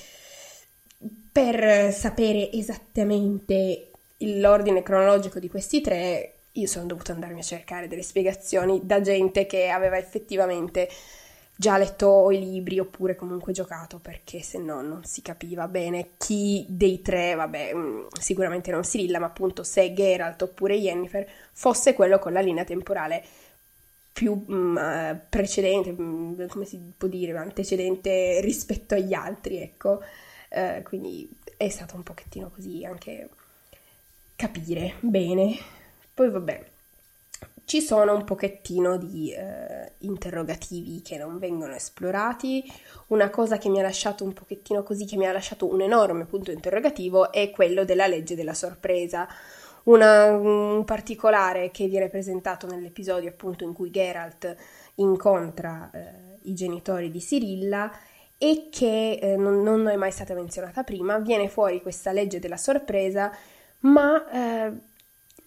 per 1.32 1.90
sapere 1.90 2.52
esattamente 2.52 3.90
l'ordine 4.18 4.82
cronologico 4.82 5.38
di 5.38 5.48
questi 5.48 5.80
tre 5.80 6.33
io 6.54 6.66
sono 6.66 6.86
dovuta 6.86 7.12
andarmi 7.12 7.40
a 7.40 7.44
cercare 7.44 7.88
delle 7.88 8.02
spiegazioni 8.02 8.80
da 8.84 9.00
gente 9.00 9.46
che 9.46 9.68
aveva 9.68 9.96
effettivamente 9.98 10.88
già 11.56 11.78
letto 11.78 12.30
i 12.30 12.40
libri 12.40 12.80
oppure 12.80 13.14
comunque 13.14 13.52
giocato 13.52 13.98
perché 13.98 14.42
se 14.42 14.58
no 14.58 14.82
non 14.82 15.04
si 15.04 15.22
capiva 15.22 15.68
bene 15.68 16.10
chi 16.16 16.66
dei 16.68 17.00
tre, 17.00 17.34
vabbè, 17.34 17.74
mm, 17.74 18.06
sicuramente 18.18 18.70
non 18.70 18.84
Sirilla, 18.84 19.20
ma 19.20 19.26
appunto 19.26 19.62
se 19.62 19.92
Geralt 19.92 20.42
oppure 20.42 20.74
Yennefer 20.74 21.28
fosse 21.52 21.94
quello 21.94 22.18
con 22.18 22.32
la 22.32 22.40
linea 22.40 22.64
temporale 22.64 23.22
più 24.12 24.44
um, 24.46 25.20
precedente, 25.28 25.90
um, 25.90 26.46
come 26.48 26.64
si 26.64 26.80
può 26.96 27.08
dire, 27.08 27.36
antecedente 27.36 28.40
rispetto 28.40 28.94
agli 28.94 29.12
altri, 29.12 29.58
ecco. 29.60 30.00
Uh, 30.50 30.82
quindi 30.84 31.28
è 31.56 31.68
stato 31.68 31.96
un 31.96 32.04
pochettino 32.04 32.48
così 32.54 32.84
anche 32.84 33.28
capire 34.36 34.94
bene. 35.00 35.82
Poi 36.14 36.30
vabbè, 36.30 36.64
ci 37.64 37.80
sono 37.80 38.14
un 38.14 38.24
pochettino 38.24 38.96
di 38.98 39.32
eh, 39.32 39.92
interrogativi 39.98 41.02
che 41.02 41.16
non 41.16 41.38
vengono 41.38 41.74
esplorati. 41.74 42.62
Una 43.08 43.30
cosa 43.30 43.58
che 43.58 43.68
mi 43.68 43.80
ha 43.80 43.82
lasciato 43.82 44.22
un 44.22 44.32
pochettino 44.32 44.82
così, 44.82 45.06
che 45.06 45.16
mi 45.16 45.26
ha 45.26 45.32
lasciato 45.32 45.66
un 45.66 45.80
enorme 45.80 46.24
punto 46.26 46.52
interrogativo, 46.52 47.32
è 47.32 47.50
quello 47.50 47.84
della 47.84 48.06
legge 48.06 48.36
della 48.36 48.54
sorpresa. 48.54 49.26
Una, 49.84 50.30
un 50.30 50.84
particolare 50.84 51.70
che 51.70 51.88
viene 51.88 52.08
presentato 52.08 52.66
nell'episodio 52.66 53.30
appunto 53.30 53.64
in 53.64 53.72
cui 53.72 53.90
Geralt 53.90 54.56
incontra 54.96 55.90
eh, 55.92 56.38
i 56.42 56.54
genitori 56.54 57.10
di 57.10 57.20
Sirilla 57.20 57.90
e 58.38 58.68
che 58.70 59.18
eh, 59.20 59.36
non, 59.36 59.62
non 59.62 59.88
è 59.88 59.96
mai 59.96 60.10
stata 60.10 60.34
menzionata 60.34 60.84
prima. 60.84 61.18
Viene 61.18 61.48
fuori 61.48 61.82
questa 61.82 62.12
legge 62.12 62.38
della 62.38 62.56
sorpresa, 62.56 63.34
ma 63.80 64.30
eh, 64.30 64.72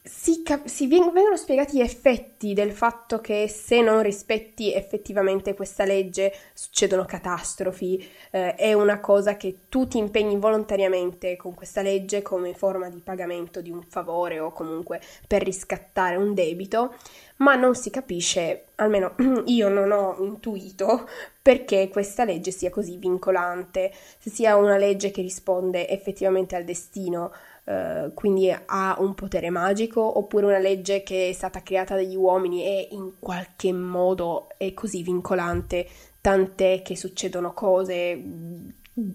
si, 0.07 0.41
cap- 0.41 0.65
si 0.65 0.87
vengono 0.87 1.35
spiegati 1.35 1.77
gli 1.77 1.81
effetti 1.81 2.53
del 2.53 2.71
fatto 2.71 3.19
che 3.19 3.47
se 3.47 3.81
non 3.81 4.01
rispetti 4.01 4.73
effettivamente 4.73 5.53
questa 5.53 5.83
legge 5.83 6.33
succedono 6.53 7.05
catastrofi, 7.05 8.03
eh, 8.31 8.55
è 8.55 8.73
una 8.73 8.99
cosa 8.99 9.35
che 9.37 9.59
tu 9.69 9.87
ti 9.87 9.97
impegni 9.97 10.37
volontariamente 10.37 11.35
con 11.35 11.53
questa 11.53 11.81
legge 11.81 12.21
come 12.21 12.53
forma 12.53 12.89
di 12.89 12.99
pagamento 12.99 13.61
di 13.61 13.69
un 13.69 13.83
favore 13.83 14.39
o 14.39 14.51
comunque 14.51 15.01
per 15.27 15.43
riscattare 15.43 16.15
un 16.15 16.33
debito, 16.33 16.95
ma 17.37 17.55
non 17.55 17.75
si 17.75 17.89
capisce, 17.89 18.67
almeno 18.75 19.15
io 19.45 19.69
non 19.69 19.91
ho 19.91 20.15
intuito 20.19 21.07
perché 21.41 21.89
questa 21.89 22.23
legge 22.23 22.51
sia 22.51 22.69
così 22.69 22.97
vincolante, 22.97 23.91
se 24.17 24.29
sia 24.29 24.55
una 24.55 24.77
legge 24.77 25.11
che 25.11 25.21
risponde 25.21 25.87
effettivamente 25.87 26.55
al 26.55 26.63
destino 26.63 27.31
Uh, 27.67 28.13
quindi 28.13 28.49
ha 28.49 28.95
un 28.99 29.13
potere 29.13 29.49
magico, 29.49 30.17
oppure 30.19 30.45
una 30.45 30.57
legge 30.57 31.03
che 31.03 31.27
è 31.27 31.33
stata 31.33 31.61
creata 31.63 31.95
dagli 31.95 32.15
uomini 32.15 32.63
e 32.63 32.87
in 32.91 33.19
qualche 33.19 33.73
modo 33.73 34.47
è 34.55 34.73
così 34.73 35.03
vincolante, 35.03 35.85
tant'è 36.21 36.81
che 36.81 36.95
succedono 36.95 37.51
cose 37.53 38.11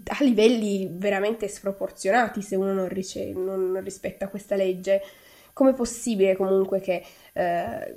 a 0.05 0.23
livelli 0.23 0.87
veramente 0.93 1.49
sproporzionati 1.49 2.43
se 2.43 2.55
uno 2.55 2.75
non, 2.75 2.89
rice- 2.89 3.33
non 3.33 3.81
rispetta 3.83 4.29
questa 4.29 4.55
legge. 4.55 5.03
Com'è 5.55 5.73
possibile 5.73 6.37
comunque 6.37 6.81
che 6.81 7.03
eh, 7.33 7.97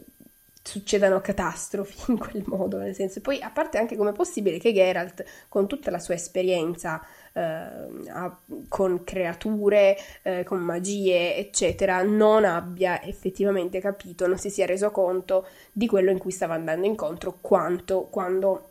succedano 0.64 1.20
catastrofi 1.20 2.12
in 2.12 2.18
quel 2.18 2.44
modo? 2.46 2.78
Nel 2.78 2.96
senso, 2.96 3.20
poi 3.20 3.42
a 3.42 3.52
parte 3.52 3.78
anche 3.78 3.96
com'è 3.98 4.14
possibile 4.14 4.58
che 4.58 4.74
Geralt, 4.74 5.24
con 5.50 5.68
tutta 5.68 5.92
la 5.92 6.00
sua 6.00 6.14
esperienza 6.14 7.06
eh, 7.36 8.32
con 8.70 9.04
creature, 9.04 9.98
eh, 10.22 10.44
con 10.44 10.60
magie, 10.60 11.36
eccetera, 11.36 12.02
non 12.02 12.46
abbia 12.46 13.02
effettivamente 13.04 13.80
capito, 13.82 14.26
non 14.26 14.38
si 14.38 14.50
sia 14.50 14.66
reso 14.66 14.90
conto 14.92 15.46
di 15.72 15.86
quello 15.86 16.12
in 16.12 16.18
cui 16.18 16.32
stava 16.32 16.54
andando 16.54 16.86
incontro 16.86 17.38
quanto, 17.42 18.04
quando 18.10 18.70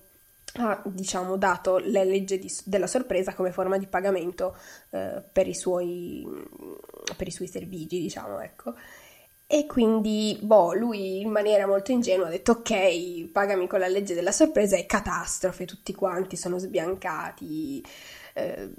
ha 0.56 0.80
diciamo 0.86 1.36
dato 1.36 1.78
la 1.78 2.04
legge 2.04 2.38
di, 2.38 2.50
della 2.64 2.86
sorpresa 2.86 3.34
come 3.34 3.50
forma 3.50 3.76
di 3.76 3.86
pagamento 3.86 4.56
eh, 4.90 5.22
per, 5.30 5.46
i 5.48 5.54
suoi, 5.54 6.26
per 7.16 7.26
i 7.26 7.32
suoi 7.32 7.48
servigi, 7.48 8.00
diciamo, 8.00 8.40
ecco. 8.40 8.74
E 9.46 9.66
quindi, 9.66 10.38
boh, 10.40 10.72
lui 10.72 11.20
in 11.20 11.28
maniera 11.28 11.66
molto 11.66 11.92
ingenua 11.92 12.28
ha 12.28 12.30
detto 12.30 12.52
ok, 12.52 13.28
pagami 13.30 13.66
con 13.66 13.78
la 13.78 13.88
legge 13.88 14.14
della 14.14 14.32
sorpresa 14.32 14.76
e 14.76 14.86
catastrofe, 14.86 15.66
tutti 15.66 15.94
quanti 15.94 16.36
sono 16.36 16.58
sbiancati. 16.58 17.84
Eh, 18.34 18.70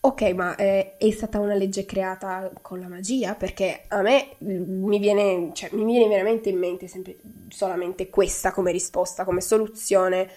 ok, 0.00 0.22
ma 0.30 0.56
eh, 0.56 0.96
è 0.96 1.10
stata 1.10 1.38
una 1.38 1.54
legge 1.54 1.84
creata 1.84 2.50
con 2.62 2.80
la 2.80 2.88
magia? 2.88 3.34
Perché 3.34 3.82
a 3.88 4.00
me 4.00 4.36
mi 4.38 4.98
viene, 4.98 5.50
cioè, 5.52 5.70
mi 5.72 5.84
viene 5.84 6.08
veramente 6.08 6.48
in 6.48 6.58
mente 6.58 6.86
sempre, 6.88 7.18
solamente 7.48 8.08
questa 8.08 8.52
come 8.52 8.72
risposta, 8.72 9.24
come 9.24 9.40
soluzione 9.40 10.28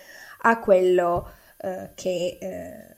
a 0.41 0.59
quello 0.59 1.29
eh, 1.57 1.91
che... 1.95 2.37
Eh, 2.39 2.95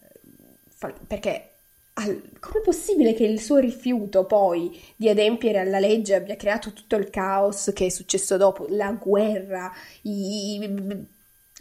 fa, 0.70 0.94
perché 1.06 1.50
al, 1.94 2.22
com'è 2.40 2.62
possibile 2.62 3.14
che 3.14 3.24
il 3.24 3.40
suo 3.40 3.58
rifiuto 3.58 4.26
poi 4.26 4.82
di 4.96 5.10
adempiere 5.10 5.60
alla 5.60 5.80
legge 5.80 6.16
abbia 6.16 6.36
creato 6.36 6.74
tutto 6.74 6.96
il 6.96 7.10
caos 7.10 7.72
che 7.74 7.86
è 7.86 7.90
successo 7.90 8.38
dopo, 8.38 8.66
la 8.70 8.92
guerra, 8.92 9.72
i, 10.04 11.08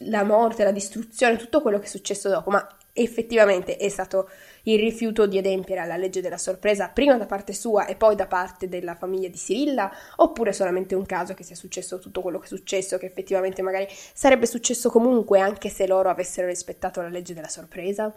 la 0.07 0.25
morte, 0.25 0.65
la 0.65 0.73
distruzione, 0.73 1.37
tutto 1.37 1.61
quello 1.61 1.79
che 1.79 1.87
è 1.87 1.89
successo 1.89 2.29
dopo? 2.29 2.51
Ma 2.51 2.67
effettivamente 2.95 3.77
è 3.77 3.89
stato 3.89 4.29
il 4.65 4.79
rifiuto 4.79 5.27
di 5.27 5.39
adempiere 5.39 5.81
alla 5.81 5.97
legge 5.97 6.21
della 6.21 6.37
sorpresa 6.37 6.89
prima 6.89 7.17
da 7.17 7.25
parte 7.25 7.53
sua 7.55 7.87
e 7.87 7.97
poi 7.97 8.15
da 8.15 8.27
parte 8.27 8.69
della 8.69 8.95
famiglia 8.95 9.29
di 9.29 9.39
Sirilla 9.39 9.91
oppure 10.17 10.53
solamente 10.53 10.95
un 10.95 11.07
caso 11.07 11.33
che 11.33 11.43
sia 11.43 11.57
successo 11.57 11.99
tutto 11.99 12.21
quello 12.21 12.39
che 12.39 12.45
è 12.45 12.49
successo 12.49 12.99
che 12.99 13.07
effettivamente 13.07 13.63
magari 13.63 13.87
sarebbe 13.89 14.47
successo 14.47 14.91
comunque 14.91 15.41
anche 15.41 15.71
se 15.71 15.87
loro 15.87 16.11
avessero 16.11 16.47
rispettato 16.47 17.01
la 17.01 17.09
legge 17.09 17.33
della 17.33 17.49
sorpresa 17.49 18.13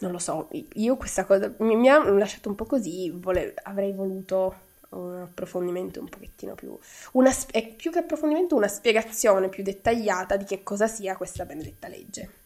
non 0.00 0.12
lo 0.12 0.18
so 0.18 0.48
io 0.74 0.96
questa 0.96 1.24
cosa 1.24 1.52
mi, 1.58 1.74
mi 1.76 1.88
ha 1.88 2.02
lasciato 2.10 2.50
un 2.50 2.54
po' 2.54 2.66
così 2.66 3.10
vole, 3.10 3.54
avrei 3.62 3.92
voluto 3.92 4.72
un 4.96 5.22
approfondimento 5.22 6.00
un 6.00 6.08
pochettino 6.08 6.54
più 6.54 6.78
una, 7.12 7.32
più 7.76 7.90
che 7.90 7.98
approfondimento 7.98 8.56
una 8.56 8.68
spiegazione 8.68 9.48
più 9.48 9.62
dettagliata 9.62 10.36
di 10.36 10.44
che 10.44 10.62
cosa 10.62 10.86
sia 10.86 11.16
questa 11.16 11.44
benedetta 11.44 11.88
legge. 11.88 12.42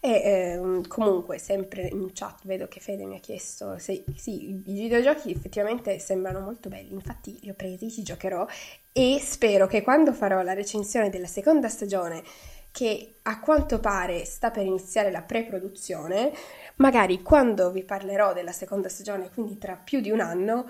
E 0.00 0.22
ehm, 0.22 0.86
comunque, 0.86 1.38
sempre 1.38 1.88
in 1.88 2.12
chat 2.12 2.40
vedo 2.44 2.68
che 2.68 2.78
Fede 2.80 3.06
mi 3.06 3.16
ha 3.16 3.20
chiesto 3.20 3.76
se 3.78 4.04
sì, 4.14 4.50
i 4.50 4.62
videogiochi 4.62 5.32
effettivamente 5.32 5.98
sembrano 5.98 6.40
molto 6.40 6.68
belli, 6.68 6.92
infatti 6.92 7.38
li 7.42 7.50
ho 7.50 7.54
presi, 7.54 7.90
ci 7.90 8.02
giocherò 8.02 8.46
e 8.92 9.18
spero 9.20 9.66
che 9.66 9.82
quando 9.82 10.12
farò 10.12 10.42
la 10.42 10.52
recensione 10.52 11.10
della 11.10 11.26
seconda 11.26 11.68
stagione, 11.68 12.22
che 12.70 13.14
a 13.22 13.40
quanto 13.40 13.80
pare 13.80 14.24
sta 14.26 14.50
per 14.50 14.64
iniziare 14.64 15.10
la 15.10 15.22
pre-produzione, 15.22 16.32
magari 16.76 17.22
quando 17.22 17.70
vi 17.70 17.84
parlerò 17.84 18.32
della 18.32 18.52
seconda 18.52 18.88
stagione, 18.88 19.30
quindi 19.30 19.58
tra 19.58 19.74
più 19.76 20.00
di 20.00 20.10
un 20.10 20.20
anno, 20.20 20.68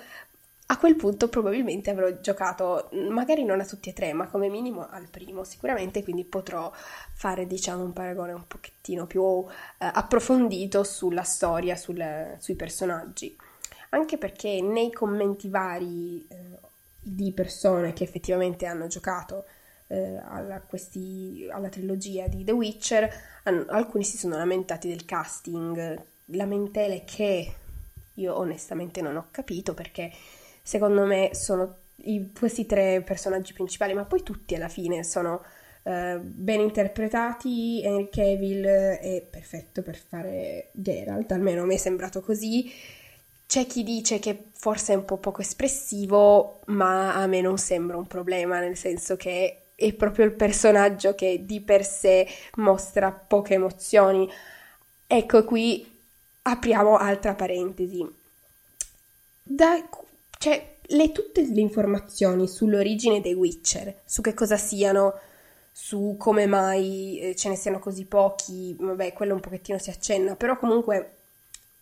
a 0.68 0.78
quel 0.78 0.96
punto 0.96 1.28
probabilmente 1.28 1.90
avrò 1.90 2.10
giocato 2.20 2.88
magari 3.08 3.44
non 3.44 3.60
a 3.60 3.64
tutti 3.64 3.90
e 3.90 3.92
tre, 3.92 4.12
ma 4.12 4.26
come 4.26 4.48
minimo 4.48 4.88
al 4.88 5.08
primo 5.08 5.44
sicuramente, 5.44 6.02
quindi 6.02 6.24
potrò 6.24 6.72
fare 7.14 7.46
diciamo 7.46 7.84
un 7.84 7.92
paragone 7.92 8.32
un 8.32 8.46
pochettino 8.48 9.06
più 9.06 9.44
eh, 9.46 9.90
approfondito 9.92 10.82
sulla 10.82 11.22
storia, 11.22 11.76
sul, 11.76 12.36
sui 12.38 12.56
personaggi. 12.56 13.36
Anche 13.90 14.18
perché 14.18 14.60
nei 14.60 14.92
commenti 14.92 15.48
vari 15.48 16.26
eh, 16.28 16.58
di 17.00 17.32
persone 17.32 17.92
che 17.92 18.02
effettivamente 18.02 18.66
hanno 18.66 18.88
giocato 18.88 19.44
eh, 19.88 20.20
alla, 20.24 20.60
questi, 20.60 21.46
alla, 21.50 21.68
trilogia 21.68 22.26
di 22.28 22.44
The 22.44 22.52
Witcher, 22.52 23.08
hanno, 23.44 23.64
alcuni 23.68 24.04
si 24.04 24.16
sono 24.16 24.36
lamentati 24.36 24.88
del 24.88 25.04
casting, 25.04 26.02
lamentele 26.26 27.04
che 27.04 27.54
io 28.14 28.36
onestamente 28.36 29.00
non 29.00 29.16
ho 29.16 29.28
capito 29.30 29.74
perché 29.74 30.10
secondo 30.62 31.04
me 31.04 31.30
sono 31.32 31.76
i, 32.04 32.32
questi 32.36 32.66
tre 32.66 33.02
personaggi 33.02 33.52
principali, 33.52 33.94
ma 33.94 34.04
poi 34.04 34.22
tutti 34.22 34.54
alla 34.54 34.68
fine 34.68 35.04
sono 35.04 35.42
uh, 35.82 36.18
ben 36.20 36.60
interpretati. 36.60 37.82
Henry 37.82 38.08
Cavill 38.08 38.64
è 38.64 39.26
perfetto 39.28 39.82
per 39.82 39.96
fare 39.96 40.70
Geralt, 40.72 41.30
almeno 41.32 41.64
me 41.64 41.74
è 41.74 41.78
sembrato 41.78 42.20
così. 42.20 42.70
C'è 43.46 43.64
chi 43.66 43.84
dice 43.84 44.18
che 44.18 44.46
forse 44.54 44.92
è 44.92 44.96
un 44.96 45.04
po' 45.04 45.18
poco 45.18 45.40
espressivo, 45.40 46.60
ma 46.66 47.14
a 47.14 47.26
me 47.28 47.40
non 47.40 47.58
sembra 47.58 47.96
un 47.96 48.06
problema, 48.08 48.58
nel 48.58 48.76
senso 48.76 49.16
che 49.16 49.65
è 49.76 49.92
proprio 49.92 50.24
il 50.24 50.32
personaggio 50.32 51.14
che 51.14 51.44
di 51.44 51.60
per 51.60 51.84
sé 51.84 52.26
mostra 52.56 53.12
poche 53.12 53.54
emozioni. 53.54 54.28
Ecco 55.06 55.44
qui 55.44 55.86
apriamo 56.42 56.96
altra 56.96 57.34
parentesi. 57.34 58.04
Da 59.42 59.86
cioè, 60.38 60.76
le, 60.80 61.12
tutte 61.12 61.42
le 61.46 61.60
informazioni 61.60 62.48
sull'origine 62.48 63.20
dei 63.20 63.34
Witcher, 63.34 64.00
su 64.04 64.22
che 64.22 64.34
cosa 64.34 64.56
siano, 64.56 65.14
su 65.70 66.16
come 66.18 66.46
mai 66.46 67.18
eh, 67.20 67.36
ce 67.36 67.48
ne 67.50 67.56
siano 67.56 67.78
così 67.78 68.06
pochi, 68.06 68.76
vabbè, 68.78 69.12
quello 69.12 69.34
un 69.34 69.40
pochettino 69.40 69.78
si 69.78 69.90
accenna, 69.90 70.36
però 70.36 70.58
comunque 70.58 71.15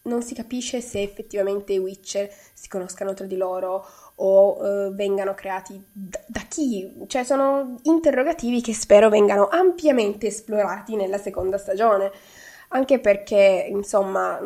non 0.05 0.23
si 0.23 0.35
capisce 0.35 0.81
se 0.81 1.03
effettivamente 1.03 1.73
i 1.73 1.79
Witcher 1.79 2.31
si 2.53 2.69
conoscano 2.69 3.15
tra 3.15 3.27
di 3.27 3.37
loro 3.37 3.87
o 4.17 4.59
eh, 4.65 4.91
vengano 4.93 5.35
creati 5.35 5.83
da, 5.93 6.21
da, 6.27 6.41
chi, 6.49 7.05
cioè 7.07 7.25
sono 7.25 7.79
interrogativi 7.83 8.61
che 8.61 8.75
spero 8.75 9.09
vengano 9.09 9.49
ampiamente 9.49 10.27
esplorati 10.29 10.97
nella 10.97 11.19
seconda 11.19 11.59
stagione. 11.59 12.11
Anche 12.69 12.99
perché 12.99 13.67
insomma 13.69 14.41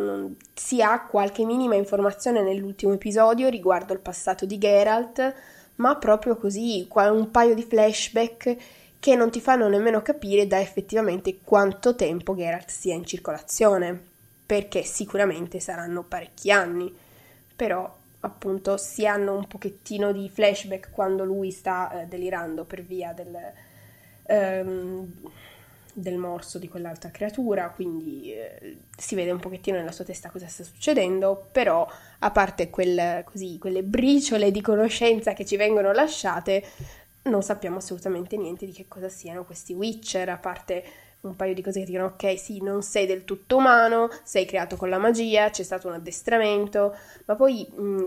si 0.53 0.83
ha 0.83 1.07
qualche 1.07 1.45
minima 1.47 1.77
informazione 1.77 2.43
nell'ultimo 2.43 2.93
episodio 2.93 3.49
riguardo 3.49 3.95
il 3.95 4.01
passato 4.01 4.45
di 4.45 4.59
Geralt, 4.59 5.35
ma 5.77 5.97
proprio 5.97 6.37
così, 6.37 6.87
un 6.93 7.31
paio 7.31 7.55
di 7.55 7.63
flashback 7.63 8.57
che 9.01 9.17
non 9.17 9.31
ti 9.31 9.41
fanno 9.41 9.69
nemmeno 9.69 10.03
capire 10.03 10.47
da 10.47 10.61
effettivamente 10.61 11.39
quanto 11.43 11.95
tempo 11.95 12.35
Geralt 12.35 12.69
sia 12.69 12.95
in 12.95 13.07
circolazione, 13.07 14.08
perché 14.49 14.83
sicuramente 14.83 15.61
saranno 15.61 16.03
parecchi 16.05 16.51
anni, 16.51 16.91
però 17.55 17.95
appunto 18.21 18.79
si 18.79 19.07
hanno 19.07 19.37
un 19.37 19.47
pochettino 19.47 20.11
di 20.11 20.31
flashback 20.31 20.91
quando 20.91 21.23
lui 21.27 21.51
sta 21.51 22.01
eh, 22.01 22.07
delirando 22.07 22.65
per 22.65 22.83
via 22.83 23.13
del... 23.13 23.37
Um, 24.29 25.13
del 25.93 26.17
morso 26.17 26.59
di 26.59 26.69
quell'altra 26.69 27.11
creatura, 27.11 27.71
quindi 27.71 28.33
eh, 28.33 28.77
si 28.97 29.17
vede 29.17 29.33
un 29.33 29.41
pochettino 29.41 29.79
nella 29.79 29.91
sua 29.91 30.05
testa 30.05 30.31
cosa 30.31 30.47
sta 30.47 30.63
succedendo, 30.63 31.49
però 31.51 31.85
a 32.21 32.31
parte 32.31 32.71
quel, 32.71 33.25
così, 33.25 33.59
quelle 33.59 33.83
briciole 33.83 34.53
di 34.53 34.61
conoscenza 34.61 35.33
che 35.33 35.45
ci 35.45 35.57
vengono 35.57 35.91
lasciate, 35.91 36.63
non 37.23 37.43
sappiamo 37.43 37.79
assolutamente 37.79 38.37
niente 38.37 38.65
di 38.65 38.71
che 38.71 38.87
cosa 38.87 39.09
siano 39.09 39.45
questi 39.45 39.73
Witcher, 39.73 40.29
a 40.29 40.39
parte 40.39 40.85
un 41.23 41.37
paio 41.37 41.55
di 41.55 41.63
cose 41.63 41.81
che 41.81 41.87
dicono 41.87 42.07
ok 42.07 42.39
sì 42.39 42.63
non 42.63 42.83
sei 42.83 43.07
del 43.07 43.25
tutto 43.25 43.57
umano, 43.57 44.09
sei 44.23 44.45
creato 44.45 44.77
con 44.77 44.89
la 44.89 44.99
magia, 44.99 45.51
c'è 45.51 45.63
stato 45.63 45.89
un 45.89 45.95
addestramento, 45.95 46.95
ma 47.25 47.35
poi 47.35 47.67
mh, 47.75 48.05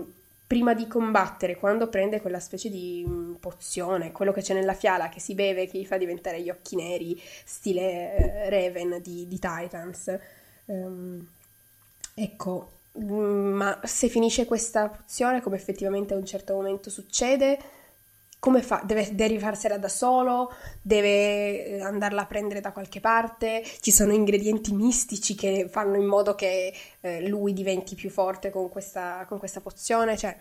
prima 0.52 0.74
di 0.74 0.86
combattere, 0.86 1.56
quando 1.56 1.88
prende 1.88 2.20
quella 2.20 2.38
specie 2.38 2.68
di 2.68 3.02
mm, 3.08 3.34
pozione, 3.36 4.12
quello 4.12 4.32
che 4.32 4.42
c'è 4.42 4.52
nella 4.52 4.74
fiala 4.74 5.08
che 5.08 5.18
si 5.18 5.34
beve, 5.34 5.66
che 5.66 5.78
gli 5.78 5.86
fa 5.86 5.96
diventare 5.96 6.42
gli 6.42 6.50
occhi 6.50 6.76
neri, 6.76 7.18
stile 7.44 8.14
eh, 8.14 8.50
Raven 8.50 9.00
di, 9.00 9.26
di 9.26 9.38
Titans. 9.38 10.14
Um, 10.66 11.26
ecco, 12.12 12.70
mm, 12.98 13.52
ma 13.54 13.80
se 13.82 14.08
finisce 14.08 14.44
questa 14.44 14.88
pozione, 14.90 15.40
come 15.40 15.56
effettivamente 15.56 16.12
a 16.12 16.18
un 16.18 16.26
certo 16.26 16.52
momento 16.52 16.90
succede, 16.90 17.58
come 18.42 18.60
fa? 18.60 18.82
Deve 18.84 19.14
derivarsela 19.14 19.78
da 19.78 19.86
solo? 19.86 20.52
Deve 20.82 21.64
eh, 21.64 21.80
andarla 21.80 22.22
a 22.22 22.26
prendere 22.26 22.58
da 22.58 22.72
qualche 22.72 22.98
parte? 22.98 23.62
Ci 23.78 23.92
sono 23.92 24.12
ingredienti 24.12 24.74
mistici 24.74 25.36
che 25.36 25.68
fanno 25.70 25.94
in 25.94 26.06
modo 26.06 26.34
che 26.34 26.74
eh, 27.02 27.28
lui 27.28 27.52
diventi 27.52 27.94
più 27.94 28.10
forte 28.10 28.50
con 28.50 28.68
questa, 28.68 29.26
con 29.28 29.38
questa 29.38 29.60
pozione? 29.60 30.16
Cioè, 30.16 30.36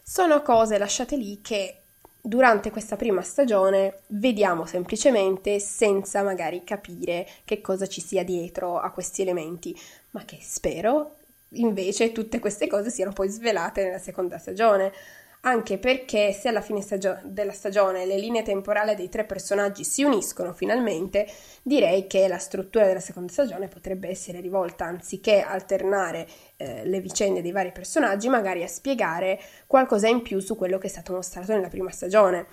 sono 0.00 0.42
cose 0.42 0.78
lasciate 0.78 1.16
lì 1.16 1.40
che 1.42 1.78
durante 2.20 2.70
questa 2.70 2.94
prima 2.94 3.22
stagione 3.22 4.02
vediamo 4.10 4.64
semplicemente 4.64 5.58
senza 5.58 6.22
magari 6.22 6.62
capire 6.62 7.26
che 7.44 7.60
cosa 7.60 7.88
ci 7.88 8.00
sia 8.00 8.22
dietro 8.22 8.78
a 8.78 8.92
questi 8.92 9.22
elementi, 9.22 9.76
ma 10.10 10.24
che 10.24 10.38
spero 10.40 11.16
invece 11.54 12.12
tutte 12.12 12.38
queste 12.38 12.68
cose 12.68 12.90
siano 12.90 13.12
poi 13.12 13.28
svelate 13.28 13.82
nella 13.82 13.98
seconda 13.98 14.38
stagione 14.38 14.92
anche 15.44 15.78
perché 15.78 16.32
se 16.32 16.48
alla 16.48 16.60
fine 16.60 16.80
stagio- 16.80 17.18
della 17.22 17.52
stagione 17.52 18.06
le 18.06 18.18
linee 18.18 18.42
temporali 18.42 18.94
dei 18.94 19.08
tre 19.08 19.24
personaggi 19.24 19.84
si 19.84 20.02
uniscono 20.02 20.52
finalmente, 20.52 21.26
direi 21.62 22.06
che 22.06 22.26
la 22.28 22.38
struttura 22.38 22.86
della 22.86 23.00
seconda 23.00 23.30
stagione 23.30 23.68
potrebbe 23.68 24.08
essere 24.08 24.40
rivolta 24.40 24.86
anziché 24.86 25.40
alternare 25.40 26.26
eh, 26.56 26.86
le 26.86 27.00
vicende 27.00 27.42
dei 27.42 27.52
vari 27.52 27.72
personaggi, 27.72 28.28
magari 28.28 28.62
a 28.62 28.68
spiegare 28.68 29.38
qualcosa 29.66 30.08
in 30.08 30.22
più 30.22 30.40
su 30.40 30.56
quello 30.56 30.78
che 30.78 30.86
è 30.86 30.90
stato 30.90 31.12
mostrato 31.12 31.52
nella 31.52 31.68
prima 31.68 31.90
stagione. 31.90 32.46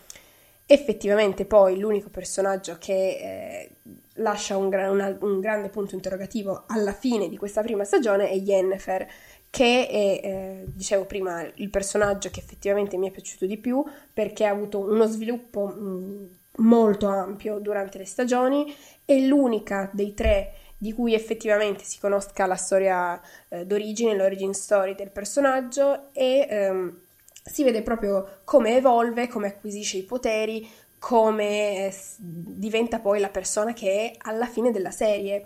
Effettivamente 0.66 1.46
poi 1.46 1.78
l'unico 1.78 2.10
personaggio 2.10 2.78
che 2.80 2.94
eh, 2.94 3.72
lascia 4.16 4.56
un, 4.56 4.70
gra- 4.70 4.90
una- 4.90 5.18
un 5.20 5.42
grande 5.42 5.68
punto 5.68 5.96
interrogativo 5.96 6.64
alla 6.68 6.94
fine 6.94 7.28
di 7.28 7.36
questa 7.36 7.62
prima 7.62 7.84
stagione 7.84 8.30
è 8.30 8.36
Yennefer, 8.36 9.06
che 9.52 9.88
è, 9.88 10.22
eh, 10.24 10.64
dicevo 10.66 11.04
prima, 11.04 11.46
il 11.56 11.70
personaggio 11.70 12.30
che 12.32 12.40
effettivamente 12.40 12.98
mi 12.98 13.10
è 13.10 13.12
piaciuto 13.12 13.46
di 13.46 13.58
più 13.58 13.84
perché 14.14 14.46
ha 14.46 14.50
avuto 14.50 14.80
uno 14.80 15.06
sviluppo 15.06 15.68
mh, 15.68 16.30
molto 16.64 17.08
ampio 17.08 17.60
durante 17.60 17.98
le 17.98 18.06
stagioni, 18.06 18.74
è 19.04 19.18
l'unica 19.20 19.90
dei 19.92 20.14
tre 20.14 20.54
di 20.78 20.94
cui 20.94 21.14
effettivamente 21.14 21.84
si 21.84 22.00
conosca 22.00 22.46
la 22.46 22.56
storia 22.56 23.22
eh, 23.50 23.66
d'origine, 23.66 24.16
l'origin 24.16 24.54
story 24.54 24.96
del 24.96 25.12
personaggio 25.12 26.14
e 26.14 26.48
ehm, 26.50 27.00
si 27.44 27.64
vede 27.64 27.82
proprio 27.82 28.40
come 28.46 28.78
evolve, 28.78 29.28
come 29.28 29.48
acquisisce 29.48 29.98
i 29.98 30.04
poteri, 30.04 30.68
come 30.98 31.88
eh, 31.88 31.96
diventa 32.18 33.00
poi 33.00 33.20
la 33.20 33.30
persona 33.30 33.74
che 33.74 33.92
è 33.92 34.16
alla 34.20 34.48
fine 34.48 34.72
della 34.72 34.92
serie. 34.92 35.46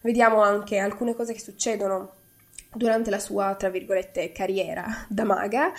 Vediamo 0.00 0.40
anche 0.40 0.78
alcune 0.78 1.14
cose 1.14 1.34
che 1.34 1.40
succedono 1.40 2.14
durante 2.74 3.10
la 3.10 3.18
sua, 3.18 3.54
tra 3.54 3.70
virgolette, 3.70 4.32
carriera 4.32 4.84
da 5.08 5.24
maga 5.24 5.72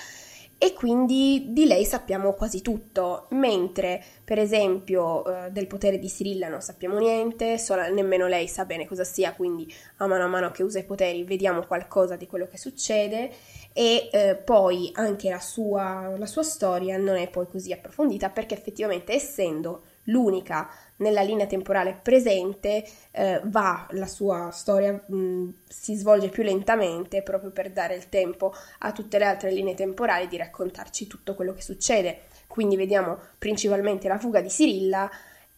e 0.63 0.71
quindi 0.71 1.47
di 1.49 1.65
lei 1.65 1.83
sappiamo 1.83 2.31
quasi 2.35 2.61
tutto, 2.61 3.27
mentre 3.31 4.01
per 4.23 4.39
esempio 4.39 5.25
eh, 5.25 5.51
del 5.51 5.67
potere 5.67 5.99
di 5.99 6.07
Sirilla 6.07 6.47
non 6.47 6.61
sappiamo 6.61 6.99
niente, 6.99 7.57
sola, 7.57 7.89
nemmeno 7.89 8.27
lei 8.27 8.47
sa 8.47 8.63
bene 8.63 8.87
cosa 8.87 9.03
sia, 9.03 9.33
quindi 9.33 9.69
a 9.97 10.07
mano 10.07 10.23
a 10.23 10.27
mano 10.27 10.51
che 10.51 10.63
usa 10.63 10.79
i 10.79 10.85
poteri 10.85 11.25
vediamo 11.25 11.65
qualcosa 11.65 12.15
di 12.15 12.27
quello 12.27 12.47
che 12.47 12.57
succede 12.57 13.29
e 13.73 14.07
eh, 14.09 14.35
poi 14.37 14.89
anche 14.93 15.29
la 15.29 15.41
sua, 15.41 16.13
la 16.17 16.27
sua 16.27 16.43
storia 16.43 16.95
non 16.95 17.17
è 17.17 17.29
poi 17.29 17.47
così 17.47 17.73
approfondita 17.73 18.29
perché 18.29 18.53
effettivamente 18.55 19.11
essendo 19.11 19.83
l'unica 20.03 20.69
nella 20.97 21.21
linea 21.21 21.45
temporale 21.45 21.99
presente, 22.01 22.83
eh, 23.11 23.41
va 23.45 23.87
la 23.91 24.07
sua 24.07 24.49
storia, 24.51 24.93
mh, 24.93 25.53
si 25.67 25.95
svolge 25.95 26.29
più 26.29 26.43
lentamente 26.43 27.21
proprio 27.23 27.51
per 27.51 27.71
dare 27.71 27.95
il 27.95 28.09
tempo 28.09 28.53
a 28.79 28.91
tutte 28.91 29.17
le 29.17 29.25
altre 29.25 29.51
linee 29.51 29.73
temporali 29.73 30.27
di 30.27 30.37
raccontarci 30.37 31.07
tutto 31.07 31.35
quello 31.35 31.53
che 31.53 31.61
succede. 31.61 32.21
Quindi 32.47 32.75
vediamo 32.75 33.17
principalmente 33.37 34.07
la 34.07 34.19
fuga 34.19 34.41
di 34.41 34.49
Sirilla 34.49 35.09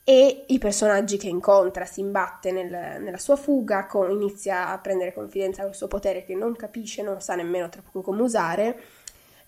e 0.07 0.45
i 0.47 0.59
personaggi 0.59 1.17
che 1.17 1.27
incontra, 1.27 1.83
si 1.85 1.99
imbatte 1.99 2.51
nel, 2.51 3.01
nella 3.01 3.17
sua 3.17 3.35
fuga, 3.35 3.87
con, 3.87 4.11
inizia 4.11 4.69
a 4.69 4.77
prendere 4.77 5.13
confidenza 5.13 5.63
del 5.63 5.73
suo 5.73 5.87
potere 5.87 6.23
che 6.23 6.35
non 6.35 6.55
capisce, 6.55 7.01
non 7.01 7.19
sa 7.21 7.33
nemmeno 7.35 7.69
troppo 7.69 8.01
come 8.01 8.21
usare 8.21 8.79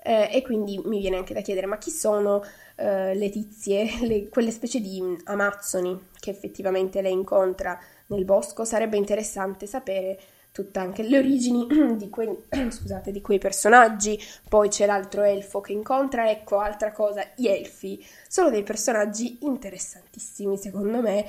eh, 0.07 0.29
e 0.31 0.41
quindi 0.41 0.79
mi 0.85 0.99
viene 0.99 1.17
anche 1.17 1.33
da 1.33 1.41
chiedere 1.41 1.67
ma 1.67 1.77
chi 1.77 1.91
sono 1.91 2.41
eh, 2.75 3.13
le 3.13 3.29
tizie, 3.29 3.99
le, 4.07 4.29
quelle 4.29 4.51
specie 4.51 4.79
di 4.79 5.03
amazzoni 5.25 6.07
che 6.17 6.29
effettivamente 6.29 7.01
lei 7.01 7.11
incontra 7.11 7.77
nel 8.07 8.23
bosco, 8.23 8.63
sarebbe 8.63 8.95
interessante 8.95 9.67
sapere 9.67 10.17
tutte 10.53 10.79
anche 10.79 11.03
le 11.03 11.17
origini 11.17 11.67
di 11.97 12.09
quei, 12.09 12.33
scusate, 12.71 13.11
di 13.11 13.19
quei 13.19 13.37
personaggi, 13.37 14.17
poi 14.47 14.69
c'è 14.69 14.85
l'altro 14.85 15.23
elfo 15.23 15.59
che 15.59 15.73
incontra, 15.73 16.29
ecco 16.29 16.59
altra 16.59 16.93
cosa, 16.93 17.21
gli 17.35 17.47
elfi. 17.47 18.03
Sono 18.29 18.49
dei 18.49 18.63
personaggi 18.63 19.39
interessantissimi 19.41 20.57
secondo 20.57 21.01
me 21.01 21.25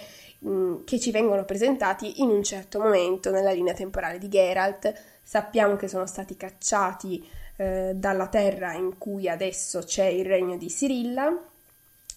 mm, 0.47 0.85
che 0.85 1.01
ci 1.01 1.11
vengono 1.11 1.45
presentati 1.45 2.23
in 2.23 2.31
un 2.31 2.45
certo 2.45 2.79
momento 2.79 3.33
nella 3.33 3.51
linea 3.51 3.75
temporale 3.75 4.19
di 4.19 4.29
Geralt, 4.29 4.95
sappiamo 5.21 5.75
che 5.75 5.89
sono 5.89 6.07
stati 6.07 6.37
cacciati 6.37 7.47
eh, 7.59 7.93
dalla 7.95 8.29
terra 8.29 8.73
in 8.75 8.99
cui 8.99 9.29
adesso 9.29 9.81
c'è 9.81 10.05
il 10.05 10.25
regno 10.25 10.57
di 10.57 10.71
Sirilla 10.71 11.37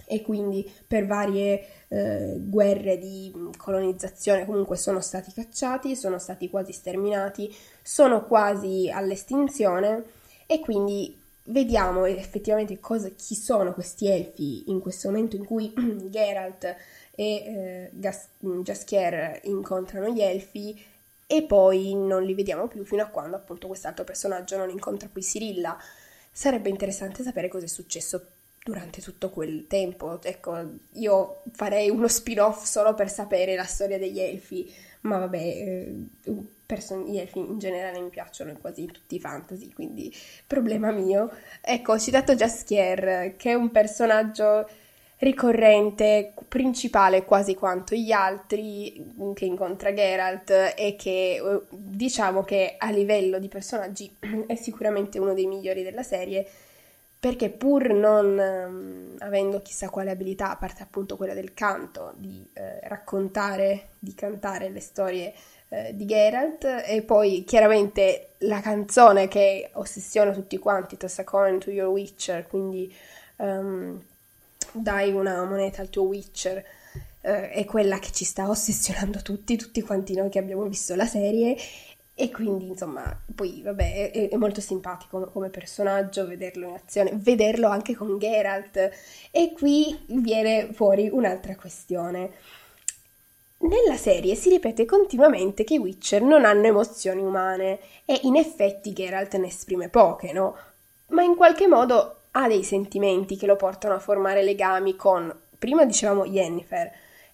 e 0.06 0.21
quindi 0.21 0.69
per 0.86 1.06
varie 1.08 1.65
eh, 1.88 2.36
guerre 2.38 2.97
di 2.97 3.34
colonizzazione 3.58 4.45
comunque 4.45 4.77
sono 4.77 5.01
stati 5.01 5.32
cacciati, 5.32 5.95
sono 5.95 6.19
stati 6.19 6.49
quasi 6.49 6.73
sterminati, 6.73 7.54
sono 7.82 8.25
quasi 8.25 8.91
all'estinzione 8.93 10.04
e 10.45 10.60
quindi 10.60 11.19
vediamo 11.45 12.06
effettivamente 12.06 12.80
cosa, 12.80 13.10
chi 13.10 13.36
sono 13.36 13.73
questi 13.73 14.08
elfi 14.08 14.69
in 14.69 14.80
questo 14.80 15.10
momento 15.10 15.36
in 15.36 15.45
cui 15.45 15.73
Geralt 16.10 16.75
e 17.15 17.25
eh, 17.25 17.89
Gas- 17.93 18.27
Jaskier 18.39 19.39
incontrano 19.43 20.10
gli 20.10 20.21
elfi 20.21 20.80
e 21.32 21.44
poi 21.44 21.96
non 21.96 22.24
li 22.24 22.34
vediamo 22.34 22.67
più 22.67 22.84
fino 22.84 23.04
a 23.04 23.06
quando 23.06 23.38
appunto 23.38 23.67
quest'altro 23.67 24.04
personaggio 24.04 24.58
non 24.58 24.70
incontra 24.70 25.08
poi 25.08 25.22
Sirilla. 25.22 25.78
Sarebbe 26.30 26.67
interessante 26.67 27.24
sapere 27.24 27.48
cosa 27.48 27.63
è 27.63 27.70
successo 27.70 28.32
durante 28.62 29.02
tutto 29.02 29.30
quel 29.30 29.65
tempo. 29.65 30.22
Ecco, 30.22 30.58
io 30.96 31.44
farei 31.54 31.89
uno 31.89 32.10
spin-off 32.10 32.65
solo 32.65 32.94
per 32.96 33.10
sapere 33.10 33.56
la 33.56 33.63
storia 33.63 33.98
degli 33.98 34.20
elfi, 34.20 34.70
ma 35.02 35.20
vabbè, 35.20 35.38
eh, 35.38 35.96
person- 36.65 37.06
gli 37.06 37.17
elfi 37.17 37.39
in 37.39 37.60
generale 37.60 38.02
mi 38.02 38.10
piacciono 38.10 38.54
quasi 38.60 38.86
tutti 38.88 39.15
i 39.15 39.20
fantasy, 39.22 39.72
quindi 39.72 40.13
problema 40.46 40.91
mio. 40.91 41.32
Ecco, 41.62 41.94
ho 41.94 42.00
citato 42.00 42.36
Jaskier, 42.36 43.36
che 43.38 43.52
è 43.52 43.54
un 43.54 43.72
personaggio 43.72 44.67
ricorrente, 45.21 46.34
principale 46.47 47.25
quasi 47.25 47.53
quanto 47.53 47.93
gli 47.95 48.12
altri 48.12 49.13
che 49.36 49.45
incontra 49.45 49.93
Geralt 49.93 50.49
e 50.75 50.95
che 50.97 51.36
eh, 51.36 51.62
diciamo 51.69 52.43
che 52.43 52.75
a 52.77 52.89
livello 52.89 53.38
di 53.38 53.47
personaggi 53.47 54.15
è 54.47 54.55
sicuramente 54.55 55.19
uno 55.19 55.34
dei 55.34 55.45
migliori 55.45 55.84
della 55.84 56.03
serie 56.03 56.45
perché 57.19 57.51
pur 57.51 57.89
non 57.89 58.36
um, 58.36 59.15
avendo 59.19 59.62
chissà 59.62 59.89
quale 59.89 60.10
abilità, 60.10 60.49
a 60.49 60.57
parte 60.57 60.81
appunto 60.81 61.15
quella 61.17 61.36
del 61.36 61.53
canto, 61.53 62.13
di 62.17 62.43
eh, 62.53 62.79
raccontare, 62.88 63.89
di 63.99 64.15
cantare 64.15 64.69
le 64.69 64.79
storie 64.79 65.31
eh, 65.69 65.95
di 65.95 66.07
Geralt, 66.07 66.63
e 66.84 67.03
poi 67.03 67.43
chiaramente 67.43 68.29
la 68.39 68.60
canzone 68.60 69.27
che 69.27 69.69
ossessiona 69.73 70.31
tutti 70.31 70.57
quanti, 70.57 70.97
Toss 70.97 71.19
a 71.19 71.23
coin 71.23 71.60
to 71.60 71.69
your 71.69 71.89
Witcher, 71.89 72.47
quindi 72.47 72.91
um, 73.36 74.03
dai 74.71 75.12
una 75.12 75.43
moneta 75.43 75.81
al 75.81 75.89
tuo 75.89 76.03
Witcher, 76.03 76.63
eh, 77.21 77.49
è 77.49 77.65
quella 77.65 77.99
che 77.99 78.12
ci 78.12 78.25
sta 78.25 78.49
ossessionando 78.49 79.21
tutti, 79.21 79.57
tutti 79.57 79.81
quanti 79.81 80.15
noi 80.15 80.29
che 80.29 80.39
abbiamo 80.39 80.63
visto 80.63 80.95
la 80.95 81.05
serie 81.05 81.55
e 82.13 82.29
quindi 82.29 82.67
insomma 82.67 83.19
poi 83.34 83.62
vabbè 83.63 84.12
è, 84.12 84.29
è 84.29 84.36
molto 84.36 84.62
simpatico 84.62 85.25
come 85.31 85.49
personaggio 85.49 86.27
vederlo 86.27 86.67
in 86.67 86.75
azione, 86.75 87.12
vederlo 87.15 87.67
anche 87.67 87.95
con 87.95 88.19
Geralt 88.19 88.91
e 89.31 89.53
qui 89.53 89.97
viene 90.07 90.71
fuori 90.73 91.10
un'altra 91.12 91.55
questione. 91.55 92.31
Nella 93.60 93.95
serie 93.95 94.36
si 94.36 94.49
ripete 94.49 94.86
continuamente 94.86 95.63
che 95.63 95.75
i 95.75 95.77
Witcher 95.77 96.21
non 96.21 96.45
hanno 96.45 96.65
emozioni 96.65 97.21
umane 97.21 97.79
e 98.05 98.19
in 98.23 98.36
effetti 98.36 98.91
Geralt 98.91 99.36
ne 99.36 99.47
esprime 99.47 99.88
poche, 99.88 100.34
no? 100.34 100.57
Ma 101.07 101.21
in 101.21 101.36
qualche 101.36 101.67
modo 101.67 102.20
ha 102.32 102.48
dei 102.48 102.63
sentimenti 102.63 103.36
che 103.36 103.46
lo 103.46 103.56
portano 103.56 103.96
a 103.96 104.00
formare 104.00 104.44
legami 104.44 104.96
con, 104.96 105.34
prima 105.58 105.86
dicevamo 105.86 106.26
Jennifer, 106.26 106.91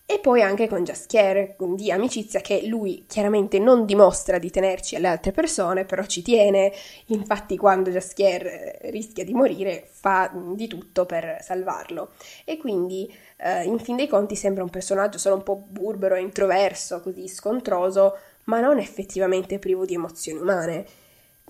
e 0.09 0.19
poi 0.19 0.41
anche 0.41 0.69
con 0.69 0.85
Jaskier, 0.85 1.57
di 1.75 1.91
amicizia 1.91 2.39
che 2.39 2.65
lui 2.65 3.03
chiaramente 3.09 3.59
non 3.59 3.85
dimostra 3.85 4.39
di 4.39 4.49
tenerci 4.49 4.95
alle 4.95 5.09
altre 5.09 5.33
persone, 5.33 5.83
però 5.83 6.05
ci 6.05 6.21
tiene. 6.21 6.71
Infatti, 7.07 7.57
quando 7.57 7.89
Jaskier 7.89 8.45
eh, 8.45 8.79
rischia 8.83 9.25
di 9.25 9.33
morire, 9.33 9.85
fa 9.91 10.31
di 10.33 10.65
tutto 10.67 11.05
per 11.05 11.39
salvarlo. 11.41 12.11
E 12.45 12.55
quindi, 12.55 13.13
eh, 13.35 13.65
in 13.65 13.79
fin 13.79 13.97
dei 13.97 14.07
conti, 14.07 14.37
sembra 14.37 14.63
un 14.63 14.69
personaggio 14.69 15.17
solo 15.17 15.35
un 15.35 15.43
po' 15.43 15.61
burbero 15.67 16.15
introverso, 16.15 17.01
così 17.01 17.27
scontroso, 17.27 18.17
ma 18.45 18.61
non 18.61 18.79
effettivamente 18.79 19.59
privo 19.59 19.83
di 19.85 19.95
emozioni 19.95 20.39
umane. 20.39 20.85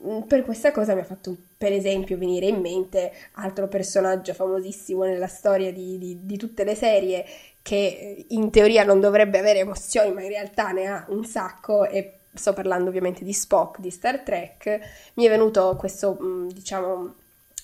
Mm, 0.06 0.22
per 0.22 0.44
questa 0.44 0.72
cosa 0.72 0.94
mi 0.94 1.02
ha 1.02 1.06
fatto 1.06 1.36
per 1.58 1.72
esempio 1.72 2.18
venire 2.18 2.46
in 2.46 2.60
mente 2.60 3.12
altro 3.34 3.68
personaggio 3.68 4.34
famosissimo 4.34 5.04
nella 5.04 5.28
storia 5.28 5.72
di, 5.72 5.98
di, 5.98 6.20
di, 6.22 6.38
tutte 6.38 6.64
le 6.64 6.76
serie 6.76 7.26
che 7.64 8.26
in 8.30 8.52
teoria 8.52 8.84
non 8.84 9.00
dovrebbe 9.00 9.40
avere 9.40 9.60
emozioni 9.60 10.14
ma 10.14 10.22
in 10.22 10.30
realtà 10.30 10.70
ne 10.72 10.86
ha 10.86 11.06
un 11.10 11.26
sacco 11.26 11.86
e 11.86 12.20
sto 12.32 12.54
parlando 12.54 12.90
ovviamente 12.90 13.24
di 13.24 13.34
Spock 13.34 13.80
di 13.80 13.90
Star 13.90 14.20
Trek. 14.20 14.80
Mi 15.16 15.26
è 15.26 15.30
venuto 15.30 15.76
questo 15.76 16.18
mm, 16.22 16.50
diciamo 16.50 17.16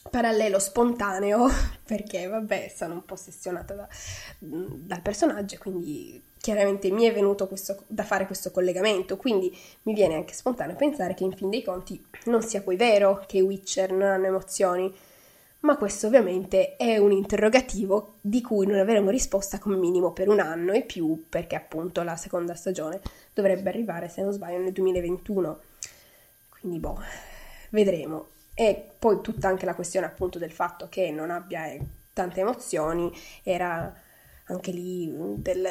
parallelo 0.10 0.60
spontaneo, 0.60 1.48
perché 1.86 2.28
vabbè, 2.28 2.72
sono 2.76 2.96
un 2.96 3.06
po' 3.06 3.13
ossessionata 3.13 3.74
da, 3.74 3.88
dal 4.39 5.02
personaggio, 5.02 5.58
quindi 5.60 6.22
chiaramente 6.43 6.91
mi 6.91 7.06
è 7.06 7.13
venuto 7.13 7.47
questo, 7.47 7.86
da 7.88 8.03
fare 8.03 8.25
questo 8.25 8.51
collegamento, 8.51 9.15
quindi 9.15 9.58
mi 9.84 9.93
viene 9.93 10.15
anche 10.15 10.34
spontaneo 10.34 10.75
pensare 10.75 11.13
che 11.13 11.23
in 11.23 11.32
fin 11.32 11.49
dei 11.49 11.63
conti 11.63 12.06
non 12.25 12.41
sia 12.41 12.62
poi 12.62 12.75
vero 12.75 13.23
che 13.25 13.38
i 13.38 13.41
Witcher 13.41 13.93
non 13.93 14.10
hanno 14.10 14.25
emozioni, 14.25 14.93
ma 15.62 15.77
questo 15.77 16.08
ovviamente 16.08 16.75
è 16.75 16.97
un 16.97 17.13
interrogativo 17.13 18.15
di 18.19 18.41
cui 18.41 18.67
non 18.67 18.77
avremo 18.77 19.10
risposta 19.10 19.58
come 19.58 19.77
minimo 19.77 20.12
per 20.12 20.27
un 20.27 20.41
anno 20.41 20.73
e 20.73 20.82
più, 20.82 21.27
perché 21.29 21.56
appunto 21.56 22.03
la 22.03 22.17
seconda 22.17 22.56
stagione 22.56 22.99
dovrebbe 23.34 23.69
arrivare, 23.69 24.10
se 24.10 24.21
non 24.21 24.34
sbaglio, 24.34 24.58
nel 24.58 24.73
2021. 24.73 25.60
Quindi 26.49 26.79
boh, 26.79 26.99
vedremo. 27.69 28.27
E 28.53 28.86
poi 28.99 29.21
tutta 29.21 29.47
anche 29.47 29.65
la 29.65 29.75
questione 29.75 30.08
appunto 30.08 30.39
del 30.39 30.51
fatto 30.51 30.88
che 30.89 31.10
non 31.10 31.32
abbia 31.32 31.67
eh, 31.67 31.79
tante 32.12 32.41
emozioni 32.41 33.10
era 33.43 34.03
anche 34.45 34.71
lì 34.71 35.10
del, 35.38 35.65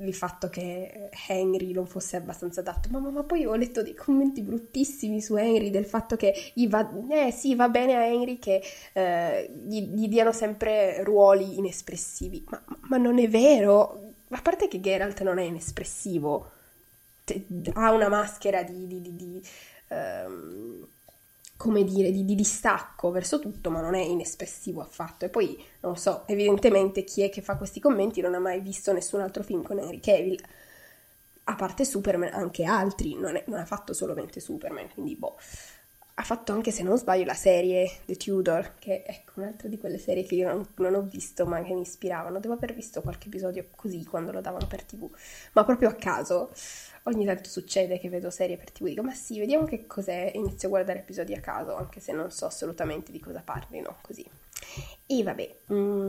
il 0.00 0.14
fatto 0.14 0.48
che 0.48 1.10
Henry 1.28 1.72
non 1.72 1.86
fosse 1.86 2.16
abbastanza 2.16 2.60
adatto. 2.60 2.88
Ma, 2.90 2.98
ma, 2.98 3.10
ma, 3.10 3.22
poi 3.22 3.46
ho 3.46 3.54
letto 3.54 3.82
dei 3.82 3.94
commenti 3.94 4.42
bruttissimi 4.42 5.20
su 5.20 5.36
Henry 5.36 5.70
del 5.70 5.86
fatto 5.86 6.16
che 6.16 6.34
gli 6.54 6.68
va, 6.68 6.90
eh, 7.10 7.30
sì, 7.30 7.54
va 7.54 7.68
bene 7.68 7.94
a 7.94 8.04
Henry 8.04 8.38
che 8.38 8.62
eh, 8.92 9.50
gli, 9.64 9.82
gli, 9.94 10.08
diano 10.08 10.32
sempre 10.32 11.02
ruoli 11.04 11.58
inespressivi. 11.58 12.44
Ma, 12.48 12.62
ma, 12.88 12.96
non 12.96 13.18
è 13.18 13.28
vero. 13.28 14.14
A 14.30 14.42
parte 14.42 14.68
che 14.68 14.80
Geralt 14.80 15.22
non 15.22 15.38
è 15.38 15.44
inespressivo, 15.44 16.50
ha 17.74 17.92
una 17.92 18.08
maschera 18.08 18.62
di, 18.62 18.86
di, 18.86 19.00
di, 19.00 19.16
di 19.16 19.42
um, 19.88 20.86
come 21.58 21.82
dire, 21.82 22.12
di, 22.12 22.24
di, 22.24 22.36
distacco 22.36 23.10
verso 23.10 23.40
tutto, 23.40 23.68
ma 23.68 23.80
non 23.80 23.94
è 23.94 24.00
inespressivo 24.00 24.80
affatto. 24.80 25.24
E 25.24 25.28
poi, 25.28 25.62
non 25.80 25.96
so, 25.96 26.22
evidentemente 26.26 27.02
chi 27.02 27.22
è 27.22 27.30
che 27.30 27.42
fa 27.42 27.56
questi 27.56 27.80
commenti 27.80 28.20
non 28.20 28.34
ha 28.34 28.38
mai 28.38 28.60
visto 28.60 28.92
nessun 28.92 29.20
altro 29.20 29.42
film 29.42 29.64
con 29.64 29.78
Henry 29.80 29.98
Cavill, 29.98 30.38
a 31.44 31.54
parte 31.56 31.84
Superman, 31.84 32.32
anche 32.32 32.62
altri, 32.62 33.16
non, 33.16 33.34
è, 33.34 33.42
non 33.48 33.58
ha 33.58 33.64
fatto 33.64 33.92
solamente 33.92 34.38
Superman, 34.38 34.88
quindi 34.92 35.16
boh. 35.16 35.36
Ha 36.14 36.22
fatto 36.22 36.52
anche, 36.52 36.70
se 36.70 36.82
non 36.84 36.96
sbaglio, 36.96 37.24
la 37.24 37.34
serie 37.34 37.90
The 38.04 38.16
Tudor, 38.16 38.74
che 38.78 39.02
è 39.02 39.10
ecco, 39.10 39.40
un'altra 39.40 39.68
di 39.68 39.78
quelle 39.78 39.98
serie 39.98 40.24
che 40.24 40.36
io 40.36 40.48
non, 40.48 40.66
non 40.76 40.94
ho 40.94 41.02
visto, 41.02 41.44
ma 41.46 41.60
che 41.62 41.74
mi 41.74 41.80
ispiravano. 41.80 42.38
Devo 42.38 42.54
aver 42.54 42.74
visto 42.74 43.00
qualche 43.02 43.28
episodio 43.28 43.66
così 43.74 44.04
quando 44.04 44.30
lo 44.30 44.40
davano 44.40 44.66
per 44.66 44.84
tv, 44.84 45.10
ma 45.52 45.64
proprio 45.64 45.88
a 45.88 45.94
caso 45.94 46.52
ogni 47.08 47.24
tanto 47.24 47.48
succede 47.48 47.98
che 47.98 48.08
vedo 48.08 48.30
serie 48.30 48.56
per 48.56 48.70
TV 48.70 48.86
e 48.86 48.88
dico 48.90 49.02
ma 49.02 49.12
sì, 49.12 49.38
vediamo 49.38 49.64
che 49.64 49.86
cos'è 49.86 50.30
e 50.32 50.38
inizio 50.38 50.68
a 50.68 50.70
guardare 50.70 51.00
episodi 51.00 51.34
a 51.34 51.40
caso, 51.40 51.74
anche 51.74 52.00
se 52.00 52.12
non 52.12 52.30
so 52.30 52.46
assolutamente 52.46 53.10
di 53.10 53.18
cosa 53.18 53.40
parlino, 53.40 53.96
così. 54.02 54.24
E 55.06 55.22
vabbè. 55.22 55.56
Mm. 55.72 56.06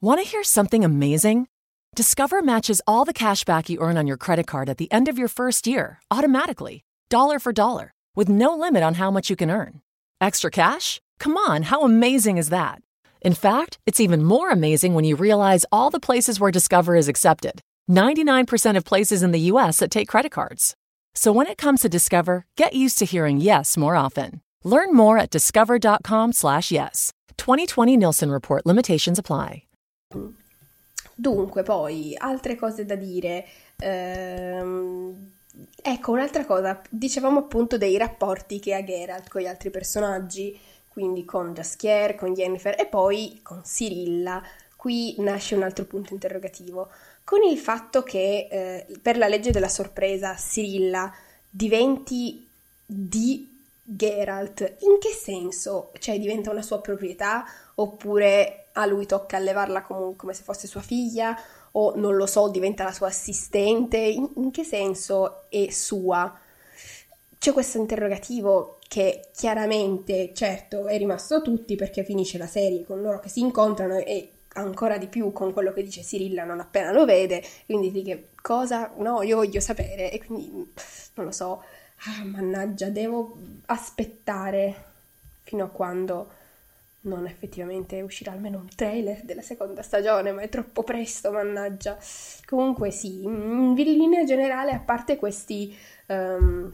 Want 0.00 0.20
to 0.20 0.28
hear 0.28 0.44
something 0.44 0.84
amazing? 0.84 1.46
Discover 1.94 2.42
matches 2.42 2.80
all 2.86 3.04
the 3.04 3.12
cash 3.12 3.44
back 3.44 3.68
you 3.68 3.80
earn 3.80 3.96
on 3.96 4.06
your 4.06 4.16
credit 4.16 4.46
card 4.46 4.68
at 4.68 4.78
the 4.78 4.90
end 4.90 5.08
of 5.08 5.18
your 5.18 5.28
first 5.28 5.66
year, 5.66 6.00
automatically, 6.10 6.82
dollar 7.08 7.38
for 7.38 7.52
dollar, 7.52 7.92
with 8.16 8.28
no 8.28 8.56
limit 8.56 8.82
on 8.82 8.94
how 8.94 9.10
much 9.10 9.30
you 9.30 9.36
can 9.36 9.50
earn. 9.50 9.80
Extra 10.20 10.50
cash? 10.50 11.00
Come 11.18 11.36
on, 11.36 11.64
how 11.64 11.82
amazing 11.82 12.38
is 12.38 12.48
that? 12.48 12.82
In 13.20 13.34
fact, 13.34 13.78
it's 13.86 14.00
even 14.00 14.24
more 14.24 14.50
amazing 14.50 14.94
when 14.94 15.04
you 15.04 15.14
realize 15.14 15.64
all 15.70 15.90
the 15.90 16.00
places 16.00 16.40
where 16.40 16.50
Discover 16.50 16.96
is 16.96 17.08
accepted 17.08 17.60
99% 17.90 18.76
of 18.76 18.84
places 18.84 19.22
in 19.22 19.32
the 19.32 19.50
US 19.52 19.78
that 19.78 19.90
take 19.90 20.08
credit 20.08 20.30
cards. 20.32 20.74
So 21.14 21.32
when 21.32 21.46
it 21.46 21.58
comes 21.58 21.80
to 21.82 21.88
Discover, 21.88 22.46
get 22.56 22.74
used 22.74 22.98
to 22.98 23.04
hearing 23.04 23.38
yes 23.38 23.76
more 23.76 23.96
often. 23.96 24.40
Learn 24.64 24.94
more 24.94 25.18
at 25.18 25.30
discover.com/yes. 25.30 27.10
2020 27.36 27.96
Nielsen 27.96 28.30
report 28.30 28.66
limitations 28.66 29.18
apply. 29.18 29.66
Dunque, 31.14 31.62
poi 31.62 32.16
altre 32.16 32.56
cose 32.56 32.84
da 32.84 32.94
dire. 32.94 33.44
Ehm, 33.78 35.32
ecco, 35.82 36.12
un'altra 36.12 36.44
cosa, 36.44 36.80
dicevamo 36.88 37.40
appunto 37.40 37.76
dei 37.76 37.96
rapporti 37.98 38.58
che 38.58 38.74
ha 38.74 38.82
Geralt 38.82 39.28
con 39.28 39.42
gli 39.42 39.46
altri 39.46 39.70
personaggi, 39.70 40.58
quindi 40.88 41.24
con 41.24 41.52
Jaskier, 41.52 42.14
con 42.14 42.32
Yennefer 42.32 42.80
e 42.80 42.86
poi 42.86 43.40
con 43.42 43.62
Cyrilla. 43.62 44.42
Qui 44.76 45.16
nasce 45.18 45.54
un 45.54 45.62
altro 45.62 45.84
punto 45.84 46.12
interrogativo 46.12 46.90
con 47.24 47.42
il 47.42 47.58
fatto 47.58 48.02
che 48.02 48.48
eh, 48.50 48.86
per 49.00 49.16
la 49.16 49.28
legge 49.28 49.50
della 49.50 49.68
sorpresa 49.68 50.36
Sirilla 50.36 51.12
diventi 51.48 52.48
di 52.84 53.48
Geralt, 53.82 54.76
in 54.80 54.98
che 54.98 55.10
senso? 55.10 55.90
Cioè 55.98 56.18
diventa 56.18 56.50
una 56.50 56.62
sua 56.62 56.80
proprietà 56.80 57.44
oppure 57.74 58.68
a 58.72 58.86
lui 58.86 59.06
tocca 59.06 59.36
allevarla 59.36 59.82
come, 59.82 60.16
come 60.16 60.34
se 60.34 60.42
fosse 60.42 60.66
sua 60.66 60.80
figlia 60.80 61.36
o 61.72 61.94
non 61.96 62.16
lo 62.16 62.26
so, 62.26 62.48
diventa 62.48 62.84
la 62.84 62.92
sua 62.92 63.08
assistente? 63.08 63.96
In, 63.98 64.30
in 64.36 64.50
che 64.50 64.64
senso 64.64 65.44
è 65.48 65.68
sua? 65.70 66.38
C'è 67.38 67.52
questo 67.52 67.78
interrogativo 67.78 68.78
che 68.86 69.30
chiaramente, 69.34 70.32
certo, 70.34 70.86
è 70.86 70.96
rimasto 70.96 71.36
a 71.36 71.40
tutti 71.40 71.76
perché 71.76 72.04
finisce 72.04 72.38
la 72.38 72.46
serie 72.46 72.84
con 72.84 73.00
loro 73.00 73.20
che 73.20 73.28
si 73.28 73.40
incontrano 73.40 73.96
e 73.98 74.30
ancora 74.54 74.98
di 74.98 75.06
più 75.06 75.32
con 75.32 75.52
quello 75.52 75.72
che 75.72 75.82
dice 75.82 76.02
Sirilla 76.02 76.44
non 76.44 76.60
appena 76.60 76.92
lo 76.92 77.04
vede, 77.04 77.42
quindi 77.66 77.90
di 77.90 78.02
che 78.02 78.28
cosa? 78.40 78.92
No, 78.96 79.22
io 79.22 79.36
voglio 79.36 79.60
sapere 79.60 80.10
e 80.10 80.24
quindi 80.24 80.50
non 81.14 81.26
lo 81.26 81.32
so, 81.32 81.62
ah, 82.06 82.24
mannaggia, 82.24 82.88
devo 82.88 83.36
aspettare 83.66 84.90
fino 85.42 85.64
a 85.64 85.68
quando 85.68 86.40
non 87.02 87.26
effettivamente 87.26 88.00
uscirà 88.00 88.32
almeno 88.32 88.58
un 88.58 88.68
trailer 88.74 89.22
della 89.24 89.42
seconda 89.42 89.82
stagione, 89.82 90.32
ma 90.32 90.42
è 90.42 90.48
troppo 90.48 90.82
presto, 90.82 91.32
mannaggia. 91.32 91.98
Comunque 92.46 92.90
sì, 92.90 93.22
in 93.24 93.74
linea 93.74 94.24
generale, 94.24 94.72
a 94.72 94.78
parte 94.78 95.16
questi, 95.16 95.76
um, 96.06 96.72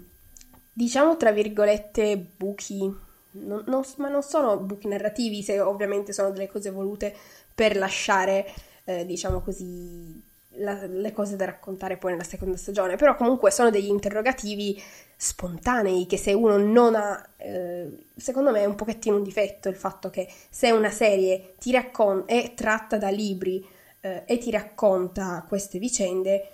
diciamo 0.72 1.16
tra 1.16 1.32
virgolette, 1.32 2.26
buchi, 2.36 2.94
non, 3.30 3.62
non, 3.66 3.82
ma 3.96 4.08
non 4.08 4.22
sono 4.22 4.58
buchi 4.58 4.88
narrativi, 4.88 5.42
se 5.42 5.60
ovviamente 5.60 6.12
sono 6.12 6.30
delle 6.30 6.48
cose 6.48 6.70
volute 6.70 7.14
per 7.58 7.76
lasciare, 7.76 8.46
eh, 8.84 9.04
diciamo 9.04 9.40
così, 9.40 10.22
la, 10.58 10.86
le 10.86 11.12
cose 11.12 11.34
da 11.34 11.44
raccontare 11.46 11.96
poi 11.96 12.12
nella 12.12 12.22
seconda 12.22 12.56
stagione, 12.56 12.94
però 12.94 13.16
comunque 13.16 13.50
sono 13.50 13.68
degli 13.68 13.88
interrogativi 13.88 14.80
spontanei 15.16 16.06
che 16.06 16.18
se 16.18 16.32
uno 16.32 16.56
non 16.56 16.94
ha, 16.94 17.20
eh, 17.36 17.88
secondo 18.14 18.52
me 18.52 18.60
è 18.60 18.64
un 18.64 18.76
pochettino 18.76 19.16
un 19.16 19.24
difetto 19.24 19.68
il 19.68 19.74
fatto 19.74 20.08
che 20.08 20.32
se 20.48 20.70
una 20.70 20.90
serie 20.90 21.54
ti 21.58 21.72
racconta, 21.72 22.32
è 22.32 22.54
tratta 22.54 22.96
da 22.96 23.08
libri 23.08 23.66
eh, 24.02 24.22
e 24.24 24.38
ti 24.38 24.52
racconta 24.52 25.44
queste 25.48 25.80
vicende, 25.80 26.48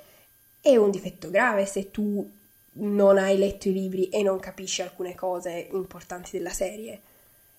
è 0.62 0.74
un 0.76 0.90
difetto 0.90 1.28
grave 1.28 1.66
se 1.66 1.90
tu 1.90 2.26
non 2.76 3.18
hai 3.18 3.36
letto 3.36 3.68
i 3.68 3.74
libri 3.74 4.08
e 4.08 4.22
non 4.22 4.40
capisci 4.40 4.80
alcune 4.80 5.14
cose 5.14 5.68
importanti 5.72 6.30
della 6.38 6.48
serie. 6.48 6.98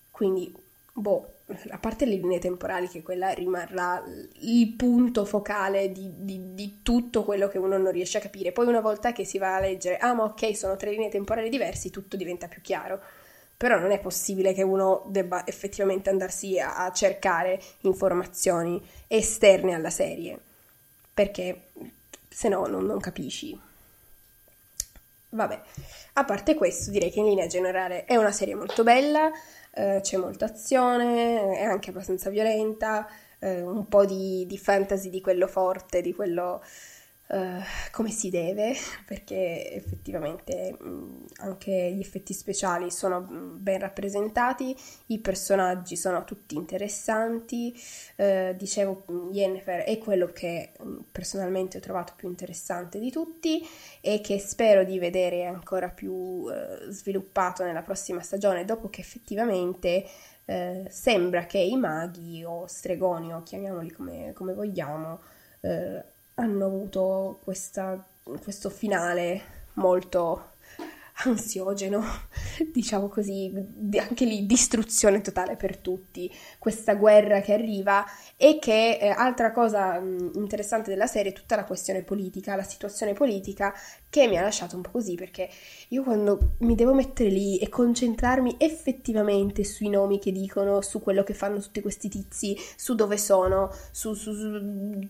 Quindi 0.09 0.51
boh, 0.97 1.33
a 1.69 1.77
parte 1.77 2.05
le 2.05 2.15
linee 2.15 2.39
temporali, 2.39 2.87
che 2.87 3.03
quella 3.03 3.31
rimarrà 3.31 4.01
il 4.39 4.73
punto 4.73 5.25
focale 5.25 5.91
di, 5.91 6.09
di, 6.15 6.53
di, 6.53 6.79
tutto 6.81 7.23
quello 7.23 7.49
che 7.49 7.57
uno 7.57 7.77
non 7.77 7.91
riesce 7.91 8.17
a 8.17 8.21
capire. 8.21 8.53
Poi 8.53 8.67
una 8.67 8.79
volta 8.79 9.11
che 9.11 9.25
si 9.25 9.37
va 9.37 9.55
a 9.55 9.59
leggere, 9.59 9.97
ah 9.97 10.13
ma 10.13 10.23
ok, 10.23 10.55
sono 10.55 10.77
tre 10.77 10.91
linee 10.91 11.09
temporali 11.09 11.49
diversi, 11.49 11.89
tutto 11.89 12.15
diventa 12.15 12.47
più 12.47 12.61
chiaro. 12.61 13.01
Però 13.57 13.77
non 13.77 13.91
è 13.91 13.99
possibile 13.99 14.53
che 14.53 14.63
uno 14.63 15.03
debba 15.07 15.45
effettivamente 15.45 16.09
andarsi 16.09 16.59
a, 16.59 16.85
a 16.85 16.91
cercare 16.91 17.61
informazioni 17.81 18.81
esterne 19.07 19.73
alla 19.73 19.89
serie, 19.89 20.39
perché 21.13 21.67
se 22.29 22.47
no 22.47 22.65
non, 22.67 22.85
non 22.85 22.99
capisci. 22.99 23.59
Vabbè, 25.29 25.61
a 26.13 26.23
parte 26.23 26.55
questo, 26.55 26.91
direi 26.91 27.11
che 27.11 27.19
in 27.19 27.27
linea 27.27 27.47
generale 27.47 28.05
è 28.05 28.15
una 28.15 28.31
serie 28.31 28.55
molto 28.55 28.83
bella, 28.83 29.29
eh, 29.75 29.99
c'è 30.01 30.17
molta 30.17 30.45
azione, 30.45 31.57
è 31.57 31.63
anche 31.63 31.89
abbastanza 31.89 32.29
violenta, 32.29 33.07
eh, 33.39 33.61
un 33.61 33.87
po' 33.87 34.05
di, 34.05 34.45
di, 34.47 34.57
fantasy 34.57 35.09
di 35.09 35.21
quello 35.21 35.47
forte, 35.47 36.01
di 36.01 36.13
quello 36.13 36.63
eh, 37.27 37.59
come 37.91 38.09
si 38.09 38.29
deve, 38.29 38.73
perché 39.05 39.73
effettivamente 39.73 40.77
mh, 40.79 41.25
anche 41.37 41.91
gli 41.93 41.99
effetti 41.99 42.33
speciali 42.33 42.89
sono 42.91 43.21
ben 43.21 43.79
rappresentati, 43.79 44.75
i 45.07 45.19
personaggi 45.19 45.97
sono 45.97 46.23
tutti 46.23 46.55
interessanti, 46.55 47.75
eh, 48.15 48.55
dicevo 48.57 49.05
Yennefer 49.31 49.83
è 49.83 49.97
quello 49.97 50.27
che 50.27 50.71
personalmente 51.15 51.77
ho 51.77 51.79
trovato 51.79 52.11
più 52.13 52.27
interessante 52.27 52.99
di 52.99 53.09
tutti 53.09 53.65
e 54.01 54.19
che 54.19 54.37
spero 54.37 54.83
di 54.83 54.99
vedere 54.99 55.45
ancora 55.45 55.87
più 55.87 56.45
eh, 56.51 56.91
sviluppato 56.91 57.63
nella 57.63 57.83
prossima 57.83 58.19
stagione, 58.19 58.65
dopo 58.65 58.89
che 58.89 58.99
effettivamente 58.99 60.05
eh, 60.43 60.85
sembra 60.89 61.45
che 61.45 61.59
i 61.59 61.77
maghi 61.77 62.43
o 62.43 62.67
stregoni 62.67 63.33
o 63.33 63.43
chiamiamoli 63.43 63.91
come, 63.91 64.33
come 64.33 64.53
vogliamo 64.53 65.21
eh, 65.61 66.03
hanno 66.33 66.65
avuto 66.65 67.39
questa, 67.45 68.05
questo 68.41 68.69
finale 68.69 69.41
molto 69.75 70.54
ansiogeno, 71.23 72.03
diciamo 72.71 73.07
così, 73.07 73.51
anche 73.97 74.25
lì 74.25 74.45
distruzione 74.45 75.21
totale 75.21 75.55
per 75.55 75.77
tutti, 75.77 76.31
questa 76.59 76.95
guerra 76.95 77.41
che 77.41 77.53
arriva 77.53 78.05
e 78.35 78.59
che 78.59 78.97
eh, 78.99 79.07
altra 79.07 79.51
cosa 79.51 79.99
mh, 79.99 80.31
interessante 80.35 80.89
della 80.89 81.07
serie 81.07 81.31
è 81.31 81.33
tutta 81.35 81.55
la 81.55 81.63
questione 81.63 82.03
politica, 82.03 82.55
la 82.55 82.63
situazione 82.63 83.13
politica 83.13 83.73
che 84.09 84.27
mi 84.27 84.37
ha 84.37 84.41
lasciato 84.41 84.75
un 84.75 84.81
po' 84.81 84.91
così 84.91 85.15
perché 85.15 85.49
io 85.89 86.03
quando 86.03 86.55
mi 86.59 86.75
devo 86.75 86.93
mettere 86.93 87.29
lì 87.29 87.57
e 87.59 87.69
concentrarmi 87.69 88.55
effettivamente 88.59 89.63
sui 89.63 89.89
nomi 89.89 90.19
che 90.19 90.31
dicono, 90.31 90.81
su 90.81 91.01
quello 91.01 91.23
che 91.23 91.33
fanno 91.33 91.59
tutti 91.59 91.81
questi 91.81 92.09
tizi, 92.09 92.57
su 92.75 92.93
dove 92.95 93.17
sono, 93.17 93.71
su, 93.91 94.13
su, 94.13 94.33
su 94.33 95.07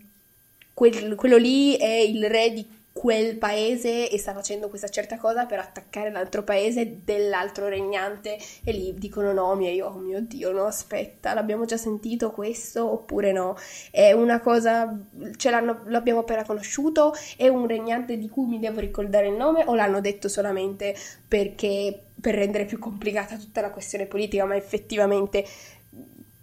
quel, 0.73 1.15
quello 1.15 1.37
lì 1.37 1.75
è 1.77 1.95
il 1.95 2.29
re 2.29 2.51
di 2.51 2.67
quel 2.97 3.35
paese 3.35 4.09
e 4.09 4.17
sta 4.17 4.33
facendo 4.33 4.69
questa 4.69 4.87
certa 4.87 5.17
cosa 5.17 5.45
per 5.45 5.59
attaccare 5.59 6.09
l'altro 6.09 6.43
paese 6.43 7.01
dell'altro 7.03 7.67
regnante. 7.67 8.37
E 8.63 8.71
lì 8.71 8.93
dicono 8.93 9.33
nomi 9.33 9.67
e 9.67 9.73
io, 9.73 9.87
oh 9.87 9.97
mio 9.97 10.21
Dio, 10.21 10.53
no, 10.53 10.63
aspetta, 10.63 11.33
l'abbiamo 11.33 11.65
già 11.65 11.75
sentito 11.75 12.31
questo 12.31 12.89
oppure 12.89 13.33
no? 13.33 13.57
È 13.91 14.13
una 14.13 14.39
cosa, 14.39 14.97
ce 15.35 15.49
l'hanno, 15.49 15.81
l'abbiamo 15.87 16.21
appena 16.21 16.45
conosciuto, 16.45 17.13
è 17.35 17.49
un 17.49 17.67
regnante 17.67 18.17
di 18.17 18.29
cui 18.29 18.45
mi 18.45 18.59
devo 18.59 18.79
ricordare 18.79 19.27
il 19.27 19.35
nome 19.35 19.63
o 19.65 19.75
l'hanno 19.75 19.99
detto 19.99 20.29
solamente 20.29 20.95
perché 21.27 22.01
per 22.19 22.33
rendere 22.33 22.63
più 22.63 22.79
complicata 22.79 23.35
tutta 23.35 23.59
la 23.59 23.71
questione 23.71 24.05
politica, 24.05 24.45
ma 24.45 24.55
effettivamente 24.55 25.45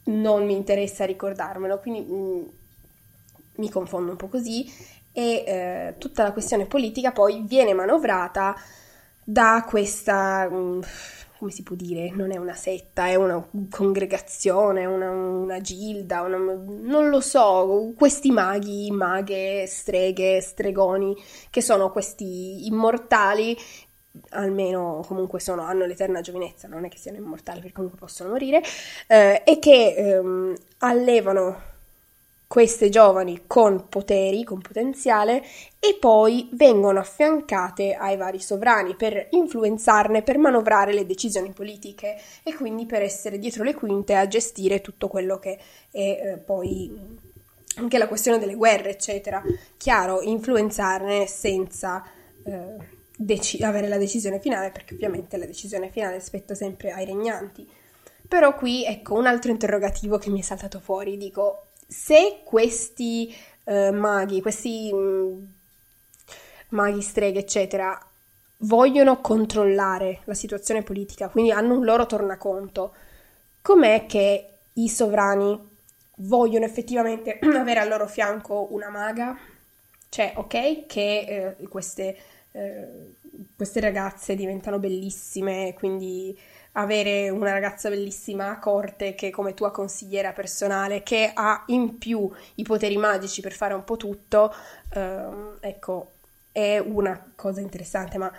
non 0.05 0.45
mi 0.45 0.53
interessa 0.53 1.07
ricordarmelo, 1.07 1.79
quindi 1.79 2.01
mh, 2.01 2.15
mm, 2.15 2.43
mi 3.57 3.71
confondo 3.71 4.11
un 4.11 4.17
po' 4.19 4.29
così 4.29 5.01
e 5.12 5.44
eh, 5.46 5.94
tutta 5.98 6.22
la 6.22 6.33
questione 6.33 6.66
politica 6.66 7.12
poi 7.12 7.42
viene 7.46 7.75
manovrata 7.75 8.57
da 9.25 9.64
questa, 9.68 10.48
mm, 10.51 10.81
come 11.38 11.51
si 11.51 11.62
può 11.62 11.77
dire, 11.77 12.11
non 12.12 12.33
è 12.33 12.37
una 12.37 12.55
setta, 12.55 13.07
è 13.07 13.14
una 13.14 13.44
congregazione, 13.70 14.87
una, 14.87 15.11
una 15.11 15.61
gilda, 15.61 16.22
una, 16.22 16.37
non 16.37 17.09
lo 17.09 17.20
so, 17.20 17.92
questi 17.96 18.31
maghi, 18.31 18.90
maghe, 18.90 19.66
streghe, 19.66 20.40
stregoni, 20.40 21.16
che 21.51 21.61
sono 21.61 21.90
questi 21.90 22.66
immortali 22.66 23.57
almeno 24.31 25.03
comunque 25.07 25.40
sono, 25.40 25.62
hanno 25.62 25.87
l'eterna 25.87 26.20
giovinezza, 26.20 26.68
non 26.68 26.85
è 26.85 26.88
che 26.88 26.98
siano 26.98 27.16
immortali 27.16 27.61
perché 27.61 27.75
comunque 27.75 27.98
possono 27.98 28.31
morire, 28.31 28.61
eh, 29.07 29.42
e 29.44 29.59
che 29.59 29.94
ehm, 29.96 30.55
allevano 30.79 31.72
queste 32.53 32.91
giovani 32.91 33.45
con 33.47 33.88
poteri, 33.88 34.45
con 34.45 34.61
potenziale, 34.61 35.43
e 35.81 35.97
poi 35.99 36.51
vengono 36.53 36.99
affiancate 36.99 37.95
ai 37.95 38.19
vari 38.19 38.41
sovrani 38.41 38.95
per 38.95 39.29
influenzarne, 39.31 40.21
per 40.21 40.37
manovrare 40.37 40.93
le 40.93 41.07
decisioni 41.07 41.51
politiche 41.53 42.15
e 42.43 42.55
quindi 42.55 42.85
per 42.85 43.01
essere 43.01 43.38
dietro 43.38 43.65
le 43.65 43.73
quinte 43.73 44.17
a 44.17 44.29
gestire 44.29 44.83
tutto 44.83 45.09
quello 45.09 45.38
che 45.38 45.59
è 45.91 45.99
eh, 45.99 46.43
poi 46.45 46.93
anche 47.77 47.97
la 47.97 48.07
questione 48.07 48.38
delle 48.38 48.55
guerre, 48.55 48.91
eccetera. 48.91 49.43
Chiaro, 49.79 50.21
influenzarne 50.21 51.27
senza 51.27 52.05
eh, 52.45 52.77
dec- 53.17 53.62
avere 53.62 53.88
la 53.88 53.97
decisione 53.97 54.41
finale, 54.41 54.71
perché 54.73 54.93
ovviamente 54.93 55.38
la 55.38 55.47
decisione 55.47 55.88
finale 55.88 56.21
spetta 56.21 56.55
sempre 56.55 56.91
ai 56.91 57.07
regnanti. 57.07 57.67
Però 58.29 58.55
qui 58.55 58.85
ecco 58.85 59.15
un 59.15 59.25
altro 59.25 59.51
interrogativo 59.51 60.19
che 60.19 60.29
mi 60.29 60.41
è 60.41 60.43
saltato 60.43 60.81
fuori, 60.81 61.17
dico 61.17 61.69
se 61.92 62.40
questi 62.42 63.33
eh, 63.64 63.90
maghi, 63.92 64.40
questi 64.40 64.92
mh, 64.92 64.98
mm, 64.98 65.44
maghi 66.70 67.02
streghe, 67.02 67.40
eccetera, 67.40 67.98
vogliono 68.59 69.20
controllare 69.20 70.20
la 70.24 70.35
situazione 70.35 70.83
politica, 70.83 71.28
quindi 71.28 71.52
hanno 71.52 71.74
un 71.74 71.85
loro 71.85 72.07
tornaconto, 72.07 72.94
com'è 73.61 74.07
che 74.07 74.48
i 74.74 74.88
sovrani 74.88 75.70
vogliono 76.16 76.64
effettivamente 76.64 77.38
avere 77.55 77.81
al 77.81 77.88
loro 77.88 78.07
fianco 78.07 78.68
una 78.72 78.88
maga? 78.88 79.37
Cioè, 80.09 80.33
ok, 80.37 80.87
che 80.87 81.57
eh, 81.59 81.68
queste, 81.68 82.16
eh, 82.52 83.14
queste 83.57 83.81
ragazze 83.81 84.35
diventano 84.35 84.78
bellissime, 84.78 85.74
quindi 85.74 86.38
avere 86.73 87.29
una 87.29 87.53
ragazza 87.53 87.89
bellissima 87.89 88.51
a 88.51 88.59
corte 88.59 89.15
che 89.15 89.31
come 89.31 89.55
tua 89.55 89.71
consigliera 89.71 90.33
personale, 90.33 91.03
che 91.03 91.31
ha 91.35 91.65
in 91.67 91.99
più 91.99 92.31
i 92.57 92.63
poteri 92.63 92.97
magici 92.97 93.41
per 93.41 93.53
fare 93.53 93.75
un 93.75 93.85
po' 93.85 93.97
tutto, 93.97 94.55
ehm, 94.95 95.59
ecco, 95.61 96.13
è 96.51 96.79
una 96.79 97.33
cosa 97.35 97.61
interessante, 97.61 98.19
ma 98.19 98.33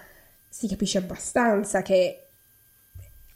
si 0.49 0.67
capisce 0.67 0.99
abbastanza 0.99 1.81
che 1.81 2.27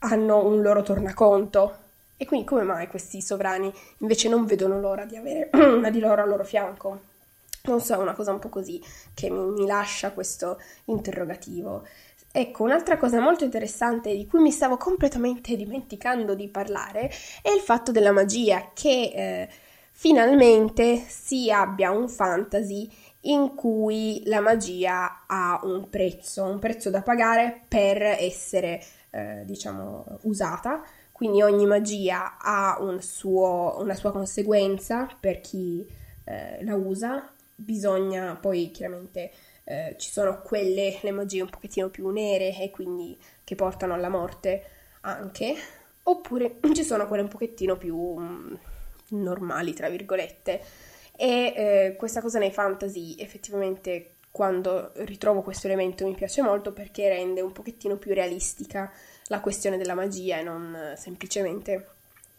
hanno 0.00 0.44
un 0.44 0.62
loro 0.62 0.82
tornaconto. 0.82 1.86
E 2.16 2.26
quindi 2.26 2.46
come 2.46 2.62
mai 2.62 2.88
questi 2.88 3.22
sovrani 3.22 3.72
invece 3.98 4.28
non 4.28 4.44
vedono 4.44 4.80
l'ora 4.80 5.04
di 5.04 5.16
avere 5.16 5.50
una 5.54 5.90
di 5.90 6.00
loro 6.00 6.22
al 6.22 6.28
loro 6.28 6.44
fianco? 6.44 7.00
Non 7.64 7.80
so, 7.80 7.94
è 7.94 7.98
una 7.98 8.14
cosa 8.14 8.32
un 8.32 8.38
po' 8.38 8.48
così 8.48 8.82
che 9.14 9.30
mi, 9.30 9.50
mi 9.50 9.66
lascia 9.66 10.10
questo 10.12 10.58
interrogativo. 10.86 11.86
Ecco, 12.30 12.62
un'altra 12.62 12.98
cosa 12.98 13.20
molto 13.20 13.44
interessante 13.44 14.14
di 14.14 14.26
cui 14.26 14.40
mi 14.40 14.50
stavo 14.50 14.76
completamente 14.76 15.56
dimenticando 15.56 16.34
di 16.34 16.48
parlare 16.48 17.10
è 17.42 17.50
il 17.50 17.60
fatto 17.60 17.90
della 17.90 18.12
magia, 18.12 18.70
che 18.74 19.12
eh, 19.14 19.48
finalmente 19.92 20.96
si 20.96 21.50
abbia 21.50 21.90
un 21.90 22.08
fantasy 22.08 22.88
in 23.22 23.54
cui 23.54 24.22
la 24.26 24.40
magia 24.40 25.24
ha 25.26 25.60
un 25.64 25.88
prezzo, 25.88 26.44
un 26.44 26.58
prezzo 26.58 26.90
da 26.90 27.02
pagare 27.02 27.62
per 27.66 28.02
essere, 28.02 28.82
eh, 29.10 29.42
diciamo, 29.44 30.18
usata. 30.22 30.82
Quindi 31.10 31.42
ogni 31.42 31.66
magia 31.66 32.36
ha 32.38 32.76
un 32.80 33.02
suo, 33.02 33.76
una 33.80 33.94
sua 33.94 34.12
conseguenza 34.12 35.08
per 35.18 35.40
chi 35.40 35.84
eh, 36.24 36.62
la 36.62 36.76
usa. 36.76 37.32
Bisogna 37.56 38.36
poi 38.40 38.70
chiaramente 38.70 39.32
eh, 39.70 39.96
ci 39.98 40.10
sono 40.10 40.40
quelle, 40.40 40.98
le 41.02 41.10
magie 41.10 41.42
un 41.42 41.50
pochettino 41.50 41.90
più 41.90 42.08
nere 42.08 42.56
e 42.56 42.70
quindi 42.70 43.18
che 43.44 43.54
portano 43.54 43.92
alla 43.92 44.08
morte 44.08 44.64
anche, 45.02 45.54
oppure 46.04 46.56
ci 46.72 46.82
sono 46.82 47.06
quelle 47.06 47.22
un 47.22 47.28
pochettino 47.28 47.76
più 47.76 48.18
mm, 48.18 48.54
normali, 49.08 49.74
tra 49.74 49.90
virgolette. 49.90 50.62
E 51.14 51.52
eh, 51.54 51.96
questa 51.98 52.22
cosa 52.22 52.38
nei 52.38 52.50
fantasy 52.50 53.16
effettivamente 53.18 54.14
quando 54.30 54.92
ritrovo 54.96 55.42
questo 55.42 55.66
elemento 55.66 56.06
mi 56.06 56.14
piace 56.14 56.40
molto 56.40 56.72
perché 56.72 57.08
rende 57.08 57.42
un 57.42 57.52
pochettino 57.52 57.96
più 57.96 58.14
realistica 58.14 58.90
la 59.26 59.40
questione 59.40 59.76
della 59.76 59.94
magia 59.94 60.38
e 60.38 60.42
non 60.42 60.94
semplicemente 60.96 61.88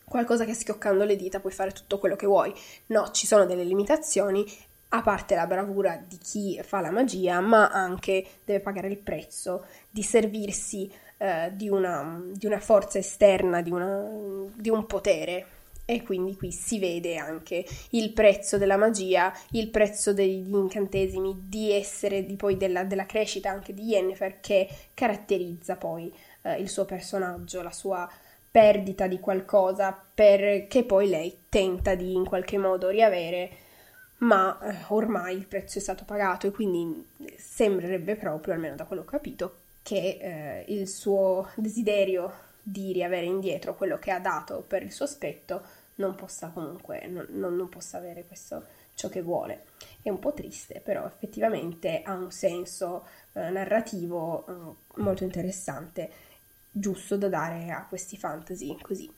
qualcosa 0.05 0.45
che 0.45 0.53
schioccando 0.55 1.03
le 1.03 1.15
dita 1.15 1.39
puoi 1.39 1.51
fare 1.51 1.73
tutto 1.73 1.99
quello 1.99 2.15
che 2.15 2.25
vuoi. 2.25 2.51
No, 2.87 3.11
ci 3.11 3.27
sono 3.27 3.45
delle 3.45 3.63
limitazioni 3.63 4.45
a 4.89 5.01
parte 5.01 5.35
la 5.35 5.45
bravura 5.45 6.03
di 6.05 6.17
chi 6.17 6.59
fa 6.63 6.79
la 6.81 6.91
magia, 6.91 7.39
ma 7.41 7.69
anche 7.69 8.25
deve 8.43 8.59
pagare 8.59 8.87
il 8.87 8.97
prezzo 8.97 9.65
di 9.89 10.01
servirsi 10.01 10.91
eh, 11.17 11.51
di, 11.53 11.69
una, 11.69 12.23
di, 12.31 12.45
una, 12.45 12.59
forza 12.59 12.97
esterna, 12.97 13.61
di, 13.61 13.71
una, 13.71 14.07
di, 14.55 14.69
un 14.69 14.85
potere. 14.85 15.45
E 15.85 16.03
quindi 16.03 16.35
qui 16.35 16.51
si 16.51 16.77
vede 16.77 17.17
anche 17.17 17.65
il 17.91 18.13
prezzo 18.13 18.57
della 18.57 18.77
magia, 18.77 19.33
il 19.51 19.69
prezzo 19.69 20.13
degli 20.13 20.53
incantesimi, 20.53 21.45
di 21.47 21.71
essere 21.71 22.25
di 22.25 22.35
poi 22.35 22.57
della, 22.57 22.83
della 22.83 23.07
crescita 23.07 23.49
anche 23.49 23.73
di 23.73 23.85
Yennefer 23.85 24.39
che 24.39 24.69
caratterizza 24.93 25.77
poi 25.77 26.13
eh, 26.43 26.59
il 26.59 26.69
suo 26.69 26.85
personaggio, 26.85 27.63
la 27.63 27.71
sua 27.71 28.07
perdita 28.51 29.07
di 29.07 29.19
qualcosa 29.19 29.99
perché 30.13 30.83
poi 30.83 31.09
lei 31.09 31.39
tenta 31.49 31.95
di 31.95 32.13
in 32.13 32.25
qualche 32.25 32.57
modo 32.57 32.89
riavere 32.89 33.49
ma 34.19 34.57
eh, 34.61 34.85
ormai 34.89 35.35
il 35.35 35.45
prezzo 35.45 35.77
è 35.77 35.81
stato 35.81 36.05
pagato 36.05 36.47
e 36.47 36.51
quindi 36.51 37.07
sembrerebbe 37.37 38.15
proprio, 38.15 38.53
almeno 38.53 38.75
da 38.75 38.85
quello 38.85 39.03
che 39.03 39.07
ho 39.07 39.11
capito, 39.11 39.57
che 39.81 40.17
eh, 40.19 40.65
il 40.73 40.87
suo 40.87 41.49
desiderio 41.55 42.47
di 42.61 42.91
riavere 42.91 43.25
indietro 43.25 43.75
quello 43.75 43.97
che 43.97 44.11
ha 44.11 44.19
dato 44.19 44.63
per 44.67 44.83
il 44.83 44.91
suo 44.91 45.05
aspetto 45.05 45.61
non 45.95 46.15
possa 46.15 46.49
comunque, 46.49 47.07
non, 47.07 47.27
non 47.29 47.69
possa 47.69 47.97
avere 47.97 48.25
questo, 48.25 48.63
ciò 48.93 49.09
che 49.09 49.21
vuole. 49.21 49.65
È 50.01 50.09
un 50.09 50.19
po' 50.19 50.33
triste, 50.33 50.81
però 50.81 51.05
effettivamente 51.05 52.01
ha 52.03 52.13
un 52.13 52.31
senso 52.31 53.05
eh, 53.33 53.49
narrativo 53.49 54.45
eh, 54.47 55.01
molto 55.01 55.23
interessante, 55.23 56.09
giusto 56.71 57.17
da 57.17 57.29
dare 57.29 57.71
a 57.71 57.85
questi 57.87 58.17
fantasy 58.17 58.77
così. 58.81 59.11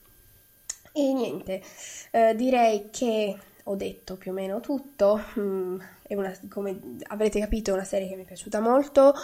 E 0.92 1.12
niente, 1.12 1.62
eh, 2.10 2.34
direi 2.34 2.90
che 2.90 3.36
ho 3.64 3.76
detto 3.76 4.16
più 4.16 4.32
o 4.32 4.34
meno 4.34 4.60
tutto. 4.60 5.20
Mm, 5.38 5.80
una, 6.10 6.38
come 6.48 6.78
avrete 7.08 7.40
capito, 7.40 7.70
è 7.70 7.74
una 7.74 7.84
serie 7.84 8.08
che 8.08 8.16
mi 8.16 8.22
è 8.22 8.26
piaciuta 8.26 8.60
molto. 8.60 9.14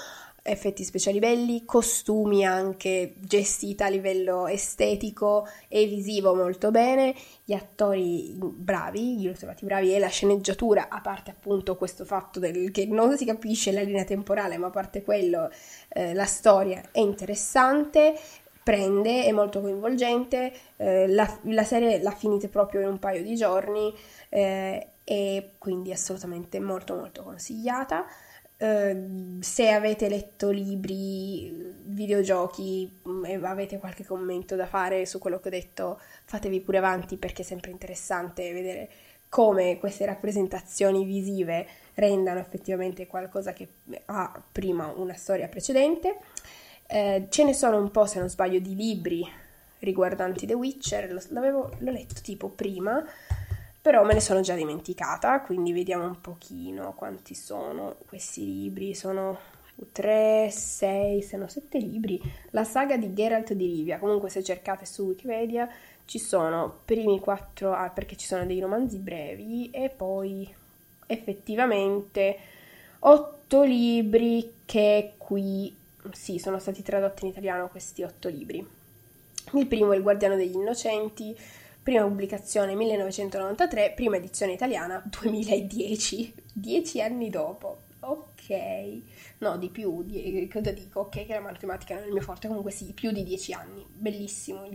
effetti 0.42 0.82
speciali 0.82 1.18
belli, 1.18 1.64
costumi 1.66 2.44
anche 2.44 3.14
gestita 3.18 3.86
a 3.86 3.88
livello 3.88 4.46
estetico 4.46 5.46
e 5.68 5.84
visivo 5.86 6.34
molto 6.34 6.70
bene, 6.70 7.14
gli 7.44 7.52
attori 7.52 8.34
bravi, 8.38 9.18
li 9.18 9.28
ho 9.28 9.32
trovati 9.32 9.66
bravi 9.66 9.94
e 9.94 9.98
la 9.98 10.08
sceneggiatura, 10.08 10.88
a 10.88 11.00
parte 11.02 11.32
appunto 11.32 11.76
questo 11.76 12.06
fatto 12.06 12.40
del, 12.40 12.70
che 12.70 12.86
non 12.86 13.16
si 13.18 13.26
capisce 13.26 13.72
la 13.72 13.82
linea 13.82 14.04
temporale, 14.04 14.56
ma 14.56 14.68
a 14.68 14.70
parte 14.70 15.02
quello 15.02 15.50
eh, 15.88 16.14
la 16.14 16.24
storia 16.24 16.82
è 16.92 17.00
interessante, 17.00 18.18
prende, 18.68 19.24
è 19.24 19.32
molto 19.32 19.62
coinvolgente, 19.62 20.52
eh, 20.76 21.08
la, 21.08 21.38
la, 21.44 21.64
serie 21.64 22.02
l'ha 22.02 22.10
finita 22.10 22.48
proprio 22.48 22.82
in 22.82 22.88
un 22.88 22.98
paio 22.98 23.22
di 23.22 23.34
giorni 23.34 23.90
eh, 24.28 24.88
e 25.04 25.52
quindi 25.56 25.90
assolutamente 25.90 26.60
molto 26.60 26.94
molto 26.94 27.22
consigliata. 27.22 28.04
Uh, 28.58 29.38
se 29.40 29.70
avete 29.70 30.08
letto 30.08 30.50
libri, 30.50 31.72
videogiochi 31.84 33.00
mm, 33.08 33.24
e 33.24 33.34
avete 33.42 33.78
qualche 33.78 34.04
commento 34.04 34.54
da 34.54 34.66
fare 34.66 35.06
su 35.06 35.18
quello 35.18 35.38
che 35.38 35.48
ho 35.48 35.50
detto, 35.50 36.00
fatevi 36.24 36.60
pure 36.60 36.76
avanti 36.76 37.16
perché 37.16 37.40
è 37.40 37.44
sempre 37.46 37.70
interessante 37.70 38.52
vedere 38.52 38.90
come 39.30 39.78
queste 39.78 40.04
rappresentazioni 40.04 41.04
visive 41.04 41.66
rendano 41.94 42.40
effettivamente 42.40 43.06
qualcosa 43.06 43.54
che 43.54 43.68
ha 44.06 44.42
prima 44.52 44.92
una 44.94 45.14
storia 45.14 45.48
precedente. 45.48 46.18
Uh, 46.90 47.26
ce 47.28 47.44
ne 47.44 47.52
sono 47.52 47.76
un 47.78 47.90
po', 47.90 48.06
se 48.06 48.18
non 48.18 48.28
sbaglio, 48.28 48.58
di 48.60 48.74
libri 48.74 49.26
riguardanti 49.80 50.46
The 50.46 50.54
Witcher, 50.54 51.12
l'ho 51.28 51.70
letto 51.78 52.20
tipo 52.22 52.48
prima, 52.48 53.04
però 53.80 54.04
me 54.04 54.14
ne 54.14 54.20
sono 54.20 54.40
già 54.40 54.54
dimenticata, 54.54 55.40
quindi 55.42 55.72
vediamo 55.72 56.04
un 56.04 56.20
pochino 56.20 56.94
quanti 56.94 57.34
sono 57.34 57.96
questi 58.06 58.44
libri, 58.44 58.94
sono 58.94 59.38
3, 59.92 60.50
6, 60.50 61.22
se 61.22 61.36
no 61.36 61.46
7 61.46 61.78
libri, 61.78 62.20
la 62.50 62.64
saga 62.64 62.96
di 62.96 63.12
Geralt 63.14 63.52
di 63.52 63.66
Rivia, 63.66 63.98
comunque 63.98 64.30
se 64.30 64.42
cercate 64.42 64.84
su 64.84 65.04
Wikipedia 65.04 65.68
ci 66.04 66.18
sono 66.18 66.80
primi 66.84 67.20
4, 67.20 67.72
ah, 67.72 67.90
perché 67.90 68.16
ci 68.16 68.26
sono 68.26 68.44
dei 68.44 68.60
romanzi 68.60 68.98
brevi 68.98 69.70
e 69.70 69.90
poi 69.90 70.52
effettivamente 71.06 72.36
8 73.00 73.62
libri 73.62 74.54
che 74.64 75.14
qui, 75.16 75.74
sì, 76.12 76.38
sono 76.38 76.58
stati 76.58 76.82
tradotti 76.82 77.24
in 77.24 77.30
italiano 77.30 77.68
questi 77.68 78.02
8 78.02 78.28
libri. 78.28 78.66
Il 79.54 79.66
primo 79.66 79.92
è 79.92 79.96
Il 79.96 80.02
Guardiano 80.02 80.36
degli 80.36 80.54
Innocenti, 80.54 81.36
prima 81.82 82.02
pubblicazione 82.02 82.74
1993, 82.74 83.92
prima 83.94 84.16
edizione 84.16 84.52
italiana 84.52 85.02
2010, 85.04 86.34
dieci 86.52 87.00
anni 87.00 87.30
dopo. 87.30 87.86
Ok, 88.48 89.02
no, 89.38 89.58
di 89.58 89.68
più, 89.68 90.02
di, 90.04 90.48
cosa 90.50 90.70
dico? 90.70 91.00
Ok, 91.00 91.26
che 91.26 91.34
la 91.34 91.40
matematica 91.40 91.94
non 91.94 92.04
è 92.04 92.06
il 92.06 92.12
mio 92.14 92.22
forte, 92.22 92.48
comunque 92.48 92.70
sì, 92.70 92.94
più 92.94 93.12
di 93.12 93.22
dieci 93.22 93.52
anni, 93.52 93.84
bellissimo, 93.86 94.66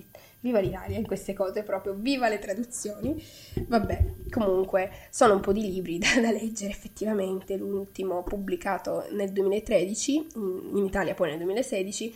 viva 0.42 0.60
l'Italia 0.60 0.98
in 0.98 1.08
queste 1.08 1.34
cose, 1.34 1.64
proprio 1.64 1.96
viva 1.96 2.30
le 2.30 2.38
traduzioni. 2.38 3.20
Vabbè, 3.66 4.14
comunque 4.30 4.92
sono 5.10 5.34
un 5.34 5.40
po' 5.40 5.54
di 5.54 5.62
libri 5.62 5.98
da, 6.00 6.22
da 6.22 6.32
leggere 6.32 6.72
effettivamente, 6.72 7.58
l'ultimo 7.58 8.22
pubblicato 8.22 9.08
nel 9.12 9.32
2013, 9.32 10.28
in, 10.36 10.72
in 10.76 10.86
Italia 10.86 11.16
poi 11.16 11.30
nel 11.30 11.38
2016 11.38 12.16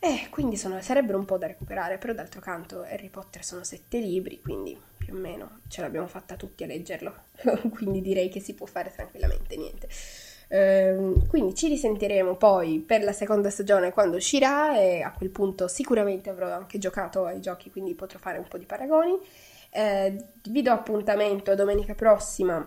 e 0.00 0.28
quindi 0.30 0.56
sono, 0.56 0.80
sarebbero 0.80 1.18
un 1.18 1.24
po' 1.24 1.38
da 1.38 1.48
recuperare, 1.48 1.98
però 1.98 2.12
d'altro 2.12 2.40
canto 2.40 2.82
Harry 2.82 3.08
Potter 3.08 3.44
sono 3.44 3.64
sette 3.64 3.98
libri, 3.98 4.40
quindi 4.40 4.76
più 4.96 5.14
o 5.14 5.16
meno 5.16 5.60
ce 5.68 5.80
l'abbiamo 5.80 6.06
fatta 6.06 6.36
tutti 6.36 6.62
a 6.64 6.66
leggerlo, 6.66 7.14
quindi 7.74 8.00
direi 8.00 8.28
che 8.28 8.40
si 8.40 8.54
può 8.54 8.66
fare 8.66 8.92
tranquillamente 8.92 9.56
niente. 9.56 9.88
Ehm, 10.48 11.26
quindi 11.28 11.54
ci 11.54 11.68
risentiremo 11.68 12.36
poi 12.36 12.78
per 12.80 13.02
la 13.02 13.12
seconda 13.12 13.50
stagione 13.50 13.92
quando 13.92 14.16
uscirà 14.16 14.78
e 14.78 15.02
a 15.02 15.12
quel 15.12 15.28
punto 15.30 15.68
sicuramente 15.68 16.30
avrò 16.30 16.50
anche 16.50 16.78
giocato 16.78 17.26
ai 17.26 17.40
giochi, 17.40 17.70
quindi 17.70 17.94
potrò 17.94 18.18
fare 18.18 18.38
un 18.38 18.48
po' 18.48 18.58
di 18.58 18.64
paragoni. 18.64 19.18
Eh, 19.70 20.16
vi 20.48 20.62
do 20.62 20.72
appuntamento 20.72 21.54
domenica 21.54 21.94
prossima 21.94 22.66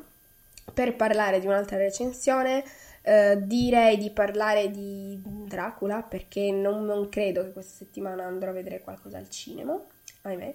per 0.74 0.96
parlare 0.96 1.40
di 1.40 1.48
un'altra 1.48 1.78
recensione. 1.78 2.64
Uh, 3.04 3.36
direi 3.48 3.98
di 3.98 4.12
parlare 4.12 4.70
di 4.70 5.20
Dracula 5.24 6.04
perché 6.04 6.52
non, 6.52 6.86
non, 6.86 7.10
credo 7.10 7.44
che 7.44 7.52
questa 7.52 7.78
settimana 7.78 8.26
andrò 8.26 8.52
a 8.52 8.54
vedere 8.54 8.82
qualcosa 8.82 9.18
al 9.18 9.28
cinema, 9.28 9.76
ahimè. 10.22 10.54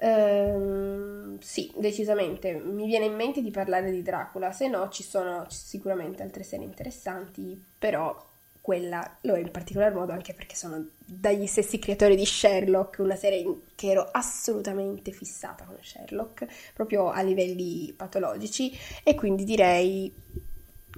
Uh, 0.00 1.36
sì, 1.40 1.70
decisamente. 1.76 2.54
Mi 2.54 2.86
viene 2.86 3.04
in 3.04 3.14
mente 3.14 3.42
di 3.42 3.50
parlare 3.50 3.90
di 3.90 4.02
Dracula, 4.02 4.50
se 4.50 4.68
no 4.68 4.88
ci 4.88 5.02
sono 5.02 5.44
sicuramente 5.50 6.22
altre 6.22 6.42
serie 6.42 6.64
interessanti, 6.64 7.62
però 7.78 8.28
quella 8.62 9.18
lo 9.22 9.34
è 9.34 9.40
in 9.40 9.50
particolar 9.50 9.92
modo 9.92 10.12
anche 10.12 10.34
perché 10.34 10.54
sono 10.54 10.90
dagli 10.98 11.46
stessi 11.46 11.78
creatori 11.78 12.16
di 12.16 12.24
Sherlock, 12.24 12.98
una 12.98 13.16
serie 13.16 13.44
che 13.74 13.90
ero 13.90 14.08
assolutamente 14.10 15.12
fissata 15.12 15.64
con 15.64 15.76
Sherlock, 15.80 16.46
proprio 16.72 17.10
a 17.10 17.20
livelli 17.20 17.92
patologici, 17.92 18.72
e 19.02 19.14
quindi 19.14 19.44
direi 19.44 20.14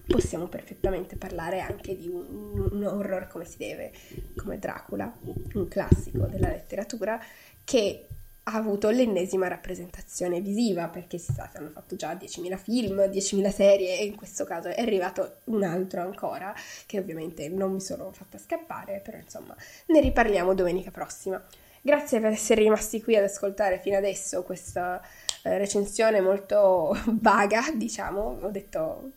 possiamo 0.06 0.46
perfettamente 0.46 1.16
parlare 1.16 1.60
anche 1.60 1.96
di 1.96 2.08
un, 2.08 2.68
un, 2.72 2.84
horror 2.84 3.26
come 3.28 3.44
si 3.44 3.56
deve, 3.56 3.92
come 4.36 4.58
Dracula, 4.58 5.12
un 5.54 5.68
classico 5.68 6.26
della 6.26 6.48
letteratura, 6.48 7.20
che 7.64 8.06
ha 8.44 8.54
avuto 8.54 8.90
l'ennesima 8.90 9.46
rappresentazione 9.46 10.40
visiva, 10.40 10.88
perché 10.88 11.18
si 11.18 11.32
sa, 11.32 11.50
hanno 11.54 11.70
fatto 11.70 11.94
già 11.94 12.12
10.000 12.14 12.56
film, 12.56 12.98
10.000 13.00 13.52
serie 13.52 13.98
e 13.98 14.04
in 14.04 14.16
questo 14.16 14.44
caso 14.44 14.68
è 14.68 14.80
arrivato 14.80 15.40
un 15.44 15.62
altro 15.62 16.02
ancora, 16.02 16.54
che 16.86 16.98
ovviamente 16.98 17.48
non 17.48 17.72
mi 17.72 17.80
sono 17.80 18.10
fatta 18.12 18.38
scappare, 18.38 19.00
però 19.00 19.18
insomma 19.18 19.54
ne 19.86 20.00
riparliamo 20.00 20.54
domenica 20.54 20.90
prossima. 20.90 21.42
Grazie 21.80 22.20
per 22.20 22.30
essere 22.32 22.62
rimasti 22.62 23.02
qui 23.02 23.16
ad 23.16 23.24
ascoltare 23.24 23.80
fino 23.80 23.96
adesso 23.96 24.42
questa 24.42 25.00
eh, 25.42 25.58
recensione 25.58 26.20
molto 26.20 26.96
vaga, 27.20 27.62
diciamo, 27.74 28.38
ho 28.40 28.50
detto 28.50 29.10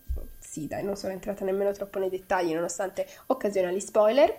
sì, 0.55 0.67
dai, 0.67 0.85
non 0.85 0.95
sono 0.95 1.11
entrata 1.11 1.43
nemmeno 1.43 1.73
troppo 1.73 1.99
nei 1.99 2.09
dettagli 2.09 2.53
nonostante 2.53 3.05
occasionali 3.25 3.81
spoiler. 3.81 4.33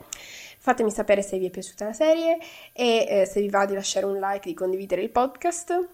Fatemi 0.58 0.90
sapere 0.90 1.20
se 1.20 1.36
vi 1.36 1.46
è 1.46 1.50
piaciuta 1.50 1.84
la 1.84 1.92
serie 1.92 2.38
e 2.72 3.06
eh, 3.06 3.26
se 3.26 3.42
vi 3.42 3.50
va 3.50 3.66
di 3.66 3.74
lasciare 3.74 4.06
un 4.06 4.18
like, 4.18 4.48
di 4.48 4.54
condividere 4.54 5.02
il 5.02 5.10
podcast. 5.10 5.88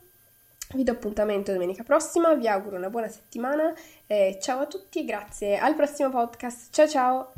Vi 0.74 0.84
do 0.84 0.92
appuntamento 0.92 1.52
domenica 1.52 1.82
prossima, 1.82 2.34
vi 2.34 2.46
auguro 2.46 2.76
una 2.76 2.88
buona 2.88 3.08
settimana, 3.08 3.74
eh, 4.06 4.38
ciao 4.40 4.60
a 4.60 4.66
tutti 4.66 5.04
grazie 5.04 5.58
al 5.58 5.74
prossimo 5.74 6.08
podcast. 6.10 6.72
Ciao 6.72 6.86
ciao! 6.86 7.32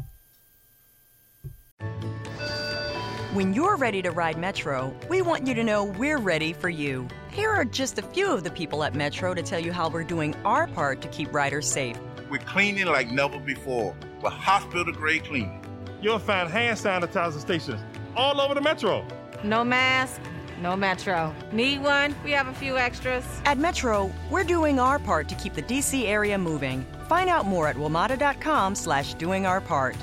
When 3.33 3.55
you're 3.55 3.77
ready 3.77 4.03
to 4.03 4.11
ride 4.11 4.39
Metro, 4.39 4.93
we 5.09 5.23
want 5.23 5.49
you 5.49 5.55
to 5.55 5.65
know 5.65 5.85
we're 5.99 6.19
ready 6.19 6.53
for 6.53 6.69
you. 6.69 7.09
Here 7.31 7.51
are 7.51 7.65
just 7.65 7.99
a 7.99 8.03
few 8.03 8.31
of 8.31 8.45
the 8.45 8.51
people 8.51 8.85
at 8.85 8.95
Metro 8.95 9.35
to 9.35 9.43
tell 9.43 9.59
you 9.59 9.73
how 9.73 9.89
we're 9.89 10.05
doing 10.05 10.37
our 10.45 10.69
part 10.69 11.01
to 11.01 11.09
keep 11.09 11.33
riders 11.33 11.67
safe. 11.67 11.99
We're 12.31 12.39
cleaning 12.39 12.87
like 12.87 13.11
never 13.11 13.39
before 13.39 13.95
with 14.23 14.33
hospital 14.33 14.93
grade 14.93 15.25
cleaning. 15.25 15.65
You'll 16.01 16.19
find 16.19 16.51
hand 16.51 16.79
sanitizer 16.79 17.41
stations 17.41 17.81
all 18.17 18.41
over 18.41 18.55
the 18.55 18.61
metro. 18.61 19.07
No 19.43 19.65
mask, 19.65 20.21
no 20.61 20.77
Metro. 20.77 21.35
Need 21.53 21.83
one? 21.83 22.15
We 22.25 22.31
have 22.31 22.49
a 22.49 22.55
few 22.55 22.79
extras. 22.79 23.25
At 23.45 23.59
Metro, 23.59 24.11
we're 24.31 24.45
doing 24.45 24.79
our 24.79 24.99
part 24.99 25.29
to 25.29 25.35
keep 25.35 25.55
the 25.55 25.63
DC 25.63 26.07
area 26.07 26.39
moving. 26.39 26.87
Find 27.09 27.29
out 27.29 27.47
more 27.47 27.69
at 27.69 27.77
WMATA.com 27.77 28.75
slash 28.75 29.15
doing 29.15 29.47
our 29.47 29.61
part. 29.61 29.97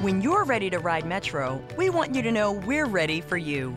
When 0.00 0.22
you're 0.22 0.44
ready 0.44 0.70
to 0.70 0.78
ride 0.78 1.04
Metro, 1.04 1.62
we 1.76 1.90
want 1.90 2.14
you 2.14 2.22
to 2.22 2.32
know 2.32 2.52
we're 2.52 2.86
ready 2.86 3.20
for 3.20 3.36
you. 3.36 3.76